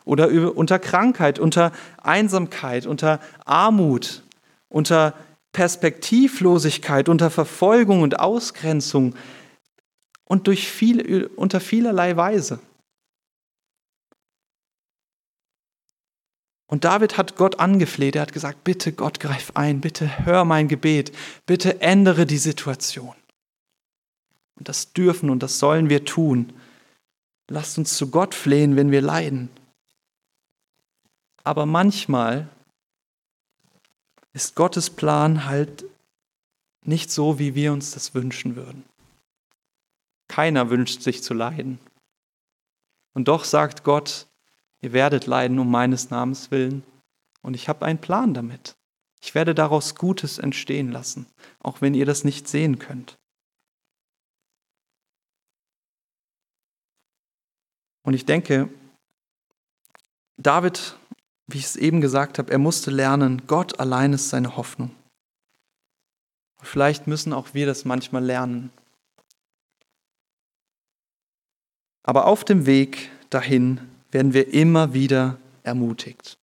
oder 0.05 0.30
unter 0.57 0.78
Krankheit, 0.78 1.39
unter 1.39 1.72
Einsamkeit, 2.03 2.87
unter 2.87 3.20
Armut, 3.45 4.22
unter 4.68 5.14
Perspektivlosigkeit, 5.53 7.09
unter 7.09 7.30
Verfolgung 7.30 8.03
und 8.03 8.20
Ausgrenzung 8.20 9.14
und 10.24 10.47
durch 10.47 10.68
viel, 10.70 11.26
unter 11.37 11.61
vielerlei 11.61 12.16
Weise. 12.16 12.61
Und 16.68 16.84
David 16.84 17.16
hat 17.16 17.37
Gott 17.37 17.61
angefleht, 17.61 18.16
er 18.16 18.22
hat 18.22 18.32
gesagt, 18.32 18.64
bitte 18.64 18.93
Gott 18.93 19.20
greif 19.20 19.53
ein, 19.55 19.80
bitte 19.80 20.26
hör 20.26 20.45
mein 20.45 20.68
Gebet, 20.68 21.12
bitte 21.47 21.80
ändere 21.80 22.26
die 22.26 22.39
Situation. 22.39 23.14
Und 24.57 24.68
das 24.68 24.93
dürfen 24.93 25.30
und 25.30 25.43
das 25.43 25.59
sollen 25.59 25.89
wir 25.89 26.05
tun. 26.05 26.53
Lasst 27.49 27.78
uns 27.78 27.97
zu 27.97 28.11
Gott 28.11 28.34
flehen, 28.34 28.76
wenn 28.76 28.90
wir 28.90 29.03
leiden. 29.03 29.51
Aber 31.44 31.64
manchmal 31.64 32.49
ist 34.32 34.57
Gottes 34.57 34.90
Plan 34.90 35.44
halt 35.44 35.84
nicht 36.82 37.11
so, 37.11 37.38
wie 37.38 37.55
wir 37.55 37.72
uns 37.72 37.92
das 37.92 38.14
wünschen 38.14 38.57
würden. 38.57 38.84
Keiner 40.28 40.70
wünscht 40.70 41.03
sich 41.03 41.22
zu 41.22 41.34
leiden. 41.34 41.78
Und 43.14 43.28
doch 43.28 43.44
sagt 43.44 43.84
Gott, 43.84 44.26
ihr 44.80 44.92
werdet 44.92 45.26
leiden 45.26 45.59
um 45.59 45.70
meines 45.70 46.11
Namens 46.11 46.51
willen. 46.51 46.82
Und 47.42 47.55
ich 47.55 47.68
habe 47.68 47.86
einen 47.86 48.01
Plan 48.01 48.34
damit. 48.34 48.76
Ich 49.20 49.34
werde 49.34 49.55
daraus 49.55 49.94
Gutes 49.94 50.38
entstehen 50.38 50.90
lassen, 50.90 51.26
auch 51.61 51.80
wenn 51.80 51.94
ihr 51.94 52.07
das 52.07 52.24
nicht 52.24 52.49
sehen 52.49 52.78
könnt. 52.78 53.16
Und 58.07 58.14
ich 58.14 58.24
denke, 58.24 58.68
David, 60.36 60.96
wie 61.48 61.59
ich 61.59 61.64
es 61.64 61.74
eben 61.74 62.00
gesagt 62.00 62.38
habe, 62.38 62.52
er 62.52 62.59
musste 62.59 62.92
lernen, 62.92 63.42
Gott 63.48 63.80
allein 63.80 64.12
ist 64.12 64.28
seine 64.28 64.57
Hoffnung. 64.57 64.92
Vielleicht 66.62 67.09
müssen 67.09 67.32
auch 67.32 67.52
wir 67.52 67.66
das 67.66 67.84
manchmal 67.84 68.24
lernen. 68.24 68.70
Aber 72.04 72.26
auf 72.26 72.44
dem 72.44 72.64
Weg 72.64 73.11
dahin 73.30 73.80
werden 74.12 74.32
wir 74.34 74.54
immer 74.54 74.94
wieder 74.94 75.38
ermutigt. 75.64 76.38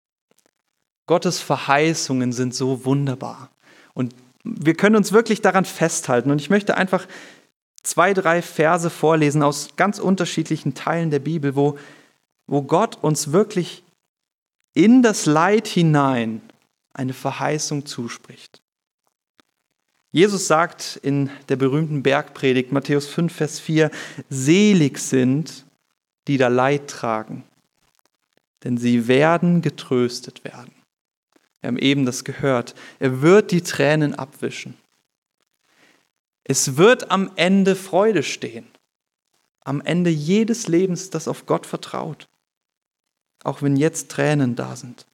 Gottes 1.08 1.40
Verheißungen 1.40 2.34
sind 2.34 2.54
so 2.54 2.84
wunderbar. 2.84 3.50
Und 3.94 4.14
wir 4.44 4.76
können 4.76 4.98
uns 4.98 5.14
wirklich 5.14 5.40
daran 5.40 5.64
festhalten. 5.64 6.30
Und 6.30 6.42
ich 6.42 6.50
möchte 6.50 6.76
einfach 6.76 7.08
zwei, 7.84 8.14
drei 8.14 8.42
Verse 8.42 8.90
vorlesen 8.90 9.44
aus 9.44 9.76
ganz 9.76 10.00
unterschiedlichen 10.00 10.74
Teilen 10.74 11.12
der 11.12 11.20
Bibel, 11.20 11.56
wo, 11.56 11.78
wo 12.48 12.62
Gott 12.62 12.98
uns 13.02 13.32
wirklich 13.32 13.84
in 14.74 15.04
das 15.04 15.26
Leid 15.26 15.68
hinein 15.68 16.42
eine 16.94 17.14
Verheißung 17.14 17.86
zuspricht. 17.86 18.62
Jesus 20.12 20.48
sagt 20.48 21.00
in 21.02 21.30
der 21.50 21.56
berühmten 21.56 22.04
Bergpredigt 22.04 22.72
Matthäus 22.72 23.08
5, 23.08 23.34
Vers 23.34 23.60
4, 23.60 23.90
selig 24.30 25.00
sind, 25.00 25.66
die 26.28 26.38
da 26.38 26.48
Leid 26.48 26.88
tragen, 26.88 27.44
denn 28.64 28.78
sie 28.78 29.08
werden 29.08 29.62
getröstet 29.62 30.44
werden. 30.44 30.72
Wir 31.60 31.70
haben 31.70 31.80
eben 31.80 32.06
das 32.06 32.24
gehört. 32.24 32.76
Er 33.00 33.22
wird 33.22 33.52
die 33.52 33.62
Tränen 33.62 34.14
abwischen. 34.14 34.76
Es 36.44 36.78
wird 36.78 37.10
am 37.12 37.32
Ende 37.36 37.76
Freude 37.76 38.24
stehen. 38.24 38.68
Am 39.62 39.82
Ende 39.82 40.10
jedes 40.10 40.68
Lebens, 40.68 41.10
das 41.10 41.28
auf 41.28 41.46
Gott 41.46 41.66
vertraut. 41.66 42.28
Auch 43.44 43.62
wenn 43.62 43.76
jetzt 43.76 44.12
Tränen 44.12 44.56
da 44.56 44.76
sind. 44.76 45.06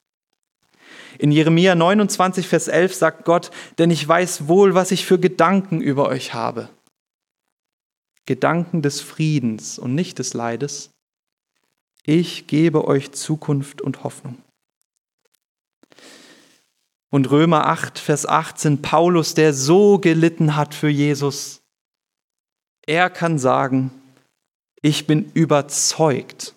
In 1.20 1.32
Jeremia 1.32 1.76
29, 1.76 2.48
Vers 2.48 2.68
11 2.68 2.96
sagt 2.96 3.26
Gott, 3.26 3.52
denn 3.78 3.92
ich 3.92 4.08
weiß 4.08 4.48
wohl, 4.48 4.74
was 4.74 4.92
ich 4.92 5.06
für 5.06 5.20
Gedanken 5.20 5.82
über 5.82 6.08
euch 6.08 6.34
habe. 6.34 6.70
Gedanken 8.26 8.82
des 8.82 9.02
Friedens 9.02 9.80
und 9.80 9.96
nicht 9.96 10.20
des 10.20 10.34
Leides. 10.34 10.92
Ich 12.04 12.48
gebe 12.48 12.88
euch 12.88 13.12
Zukunft 13.12 13.82
und 13.82 14.04
Hoffnung. 14.04 14.38
Und 17.10 17.32
Römer 17.32 17.66
8, 17.68 17.98
Vers 17.98 18.26
18, 18.28 18.82
Paulus, 18.82 19.34
der 19.34 19.54
so 19.54 19.98
gelitten 19.98 20.56
hat 20.56 20.76
für 20.76 20.90
Jesus, 20.90 21.62
er 22.86 23.10
kann 23.10 23.40
sagen, 23.40 23.92
ich 24.82 25.08
bin 25.08 25.32
überzeugt, 25.34 26.56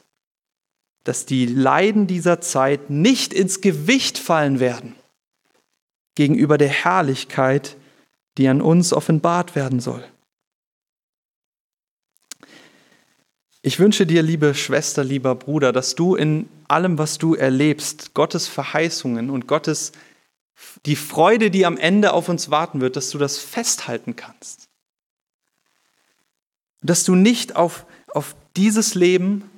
dass 1.04 1.26
die 1.26 1.46
Leiden 1.46 2.06
dieser 2.06 2.40
Zeit 2.40 2.90
nicht 2.90 3.32
ins 3.32 3.60
Gewicht 3.60 4.18
fallen 4.18 4.60
werden 4.60 4.94
gegenüber 6.14 6.58
der 6.58 6.68
Herrlichkeit, 6.68 7.76
die 8.38 8.48
an 8.48 8.60
uns 8.60 8.92
offenbart 8.92 9.56
werden 9.56 9.80
soll. 9.80 10.04
Ich 13.62 13.78
wünsche 13.78 14.06
dir, 14.06 14.22
liebe 14.22 14.54
Schwester, 14.54 15.04
lieber 15.04 15.34
Bruder, 15.34 15.72
dass 15.72 15.94
du 15.94 16.14
in 16.16 16.48
allem, 16.66 16.98
was 16.98 17.18
du 17.18 17.34
erlebst, 17.34 18.12
Gottes 18.12 18.48
Verheißungen 18.48 19.30
und 19.30 19.46
Gottes 19.46 19.92
die 20.86 20.96
Freude, 20.96 21.50
die 21.50 21.66
am 21.66 21.76
Ende 21.76 22.12
auf 22.12 22.28
uns 22.28 22.50
warten 22.50 22.80
wird, 22.80 22.96
dass 22.96 23.10
du 23.10 23.18
das 23.18 23.38
festhalten 23.38 24.16
kannst. 24.16 24.68
Dass 26.80 27.04
du 27.04 27.14
nicht 27.14 27.56
auf, 27.56 27.86
auf 28.08 28.34
dieses 28.56 28.94
Leben 28.94 29.50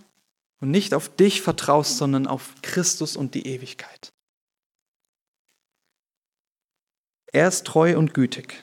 und 0.60 0.70
nicht 0.70 0.94
auf 0.94 1.08
dich 1.14 1.42
vertraust, 1.42 1.98
sondern 1.98 2.26
auf 2.26 2.54
Christus 2.62 3.16
und 3.16 3.34
die 3.34 3.46
Ewigkeit. 3.46 4.12
Er 7.32 7.48
ist 7.48 7.66
treu 7.66 7.98
und 7.98 8.14
gütig. 8.14 8.62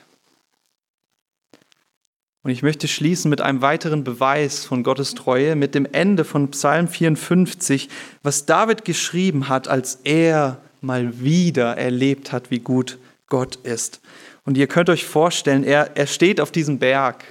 Und 2.42 2.50
ich 2.50 2.62
möchte 2.62 2.88
schließen 2.88 3.28
mit 3.28 3.40
einem 3.40 3.60
weiteren 3.60 4.02
Beweis 4.02 4.64
von 4.64 4.82
Gottes 4.82 5.14
Treue, 5.14 5.54
mit 5.54 5.74
dem 5.74 5.86
Ende 5.86 6.24
von 6.24 6.50
Psalm 6.50 6.88
54, 6.88 7.88
was 8.22 8.46
David 8.46 8.84
geschrieben 8.84 9.48
hat, 9.48 9.68
als 9.68 10.00
er 10.02 10.60
mal 10.82 11.20
wieder 11.20 11.76
erlebt 11.76 12.32
hat, 12.32 12.50
wie 12.50 12.60
gut 12.60 12.98
Gott 13.28 13.56
ist. 13.56 14.00
Und 14.44 14.56
ihr 14.56 14.66
könnt 14.66 14.90
euch 14.90 15.06
vorstellen, 15.06 15.64
er, 15.64 15.96
er 15.96 16.06
steht 16.06 16.40
auf 16.40 16.50
diesem 16.50 16.78
Berg 16.78 17.24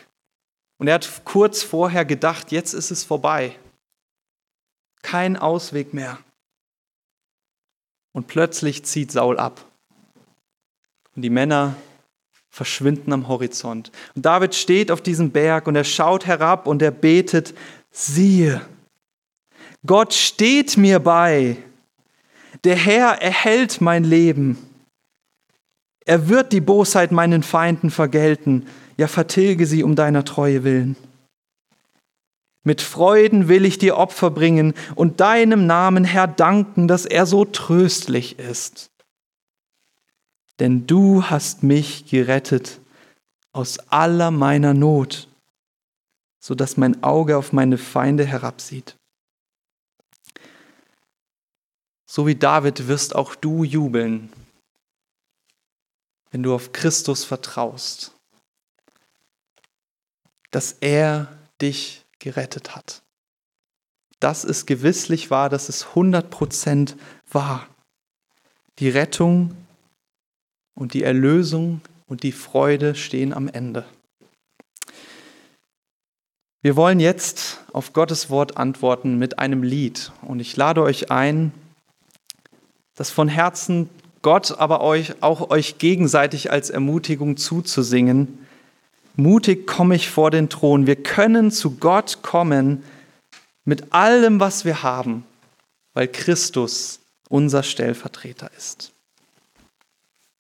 und 0.78 0.88
er 0.88 0.96
hat 0.96 1.22
kurz 1.26 1.62
vorher 1.62 2.06
gedacht, 2.06 2.52
jetzt 2.52 2.74
ist 2.74 2.92
es 2.92 3.04
vorbei. 3.04 3.56
Kein 5.04 5.38
Ausweg 5.38 5.94
mehr. 5.94 6.20
Und 8.14 8.28
plötzlich 8.28 8.84
zieht 8.84 9.12
Saul 9.12 9.38
ab. 9.38 9.66
Und 11.16 11.22
die 11.22 11.30
Männer 11.30 11.76
verschwinden 12.50 13.14
am 13.14 13.28
Horizont. 13.28 13.92
Und 14.16 14.26
David 14.26 14.56
steht 14.56 14.92
auf 14.92 15.02
diesem 15.02 15.32
Berg 15.32 15.68
und 15.68 15.76
er 15.76 15.84
schaut 15.84 16.26
herab 16.26 16.68
und 16.68 16.82
er 16.82 16.92
betet, 16.92 17.54
siehe, 17.92 18.62
Gott 19.86 20.14
steht 20.14 20.78
mir 20.78 21.00
bei. 21.00 21.58
Der 22.64 22.76
Herr 22.76 23.22
erhält 23.22 23.82
mein 23.82 24.04
Leben. 24.04 24.58
Er 26.06 26.30
wird 26.30 26.54
die 26.54 26.62
Bosheit 26.62 27.12
meinen 27.12 27.44
Feinden 27.44 27.90
vergelten, 27.90 28.68
ja 28.98 29.08
vertilge 29.08 29.66
sie 29.66 29.84
um 29.84 29.96
deiner 29.96 30.26
Treue 30.26 30.64
willen. 30.64 30.96
Mit 32.64 32.82
Freuden 32.82 33.48
will 33.48 33.66
ich 33.66 33.80
dir 33.80 33.98
Opfer 33.98 34.30
bringen 34.30 34.74
und 34.96 35.20
deinem 35.20 35.66
Namen, 35.66 36.04
Herr, 36.04 36.28
danken, 36.28 36.88
dass 36.88 37.06
er 37.06 37.26
so 37.26 37.46
tröstlich 37.46 38.38
ist 38.38 38.92
denn 40.62 40.86
du 40.86 41.24
hast 41.24 41.64
mich 41.64 42.06
gerettet 42.06 42.80
aus 43.52 43.80
aller 43.90 44.30
meiner 44.30 44.76
Not, 44.76 45.28
so 46.40 46.54
dass 46.54 46.78
mein 46.78 47.02
Auge 47.02 47.36
auf 47.36 47.52
meine 47.52 47.80
Feinde 47.80 48.26
herabsieht. 48.26 48.96
So 52.14 52.28
wie 52.28 52.36
David 52.36 52.90
wirst 52.90 53.16
auch 53.16 53.36
du 53.36 53.64
jubeln, 53.64 54.34
wenn 56.30 56.44
du 56.44 56.54
auf 56.54 56.74
Christus 56.74 57.24
vertraust, 57.24 58.12
dass 60.50 60.74
er 60.82 61.30
dich 61.62 62.04
gerettet 62.20 62.76
hat. 62.76 63.02
Das 64.20 64.44
ist 64.44 64.66
gewisslich 64.66 65.32
wahr, 65.32 65.48
das 65.48 65.70
ist 65.70 65.86
100% 65.96 66.98
wahr. 67.32 67.66
Die 68.80 68.90
Rettung 68.90 69.56
und 70.76 70.94
die 70.94 71.04
Erlösung 71.04 71.80
und 72.08 72.24
die 72.24 72.34
Freude 72.34 72.94
stehen 72.94 73.32
am 73.32 73.48
Ende. 73.48 73.86
Wir 76.62 76.76
wollen 76.76 77.00
jetzt 77.00 77.62
auf 77.72 77.94
Gottes 77.94 78.30
Wort 78.30 78.58
antworten 78.58 79.18
mit 79.18 79.40
einem 79.40 79.64
Lied. 79.64 80.12
Und 80.22 80.42
ich 80.42 80.58
lade 80.58 80.84
euch 80.84 81.10
ein, 81.10 81.54
das 83.02 83.10
von 83.10 83.28
Herzen 83.28 83.90
Gott, 84.22 84.60
aber 84.60 84.82
euch, 84.82 85.24
auch 85.24 85.50
euch 85.50 85.80
gegenseitig 85.80 86.52
als 86.52 86.70
Ermutigung 86.70 87.36
zuzusingen. 87.36 88.46
Mutig 89.16 89.66
komme 89.66 89.96
ich 89.96 90.12
vor 90.12 90.30
den 90.30 90.50
Thron. 90.50 90.86
Wir 90.86 90.98
können 90.98 91.50
zu 91.50 91.78
Gott 91.78 92.20
kommen 92.22 92.84
mit 93.66 93.92
allem, 93.92 94.40
was 94.40 94.66
wir 94.66 94.84
haben, 94.84 95.26
weil 95.96 96.08
Christus 96.10 97.00
unser 97.28 97.64
Stellvertreter 97.64 98.52
ist. 98.56 98.92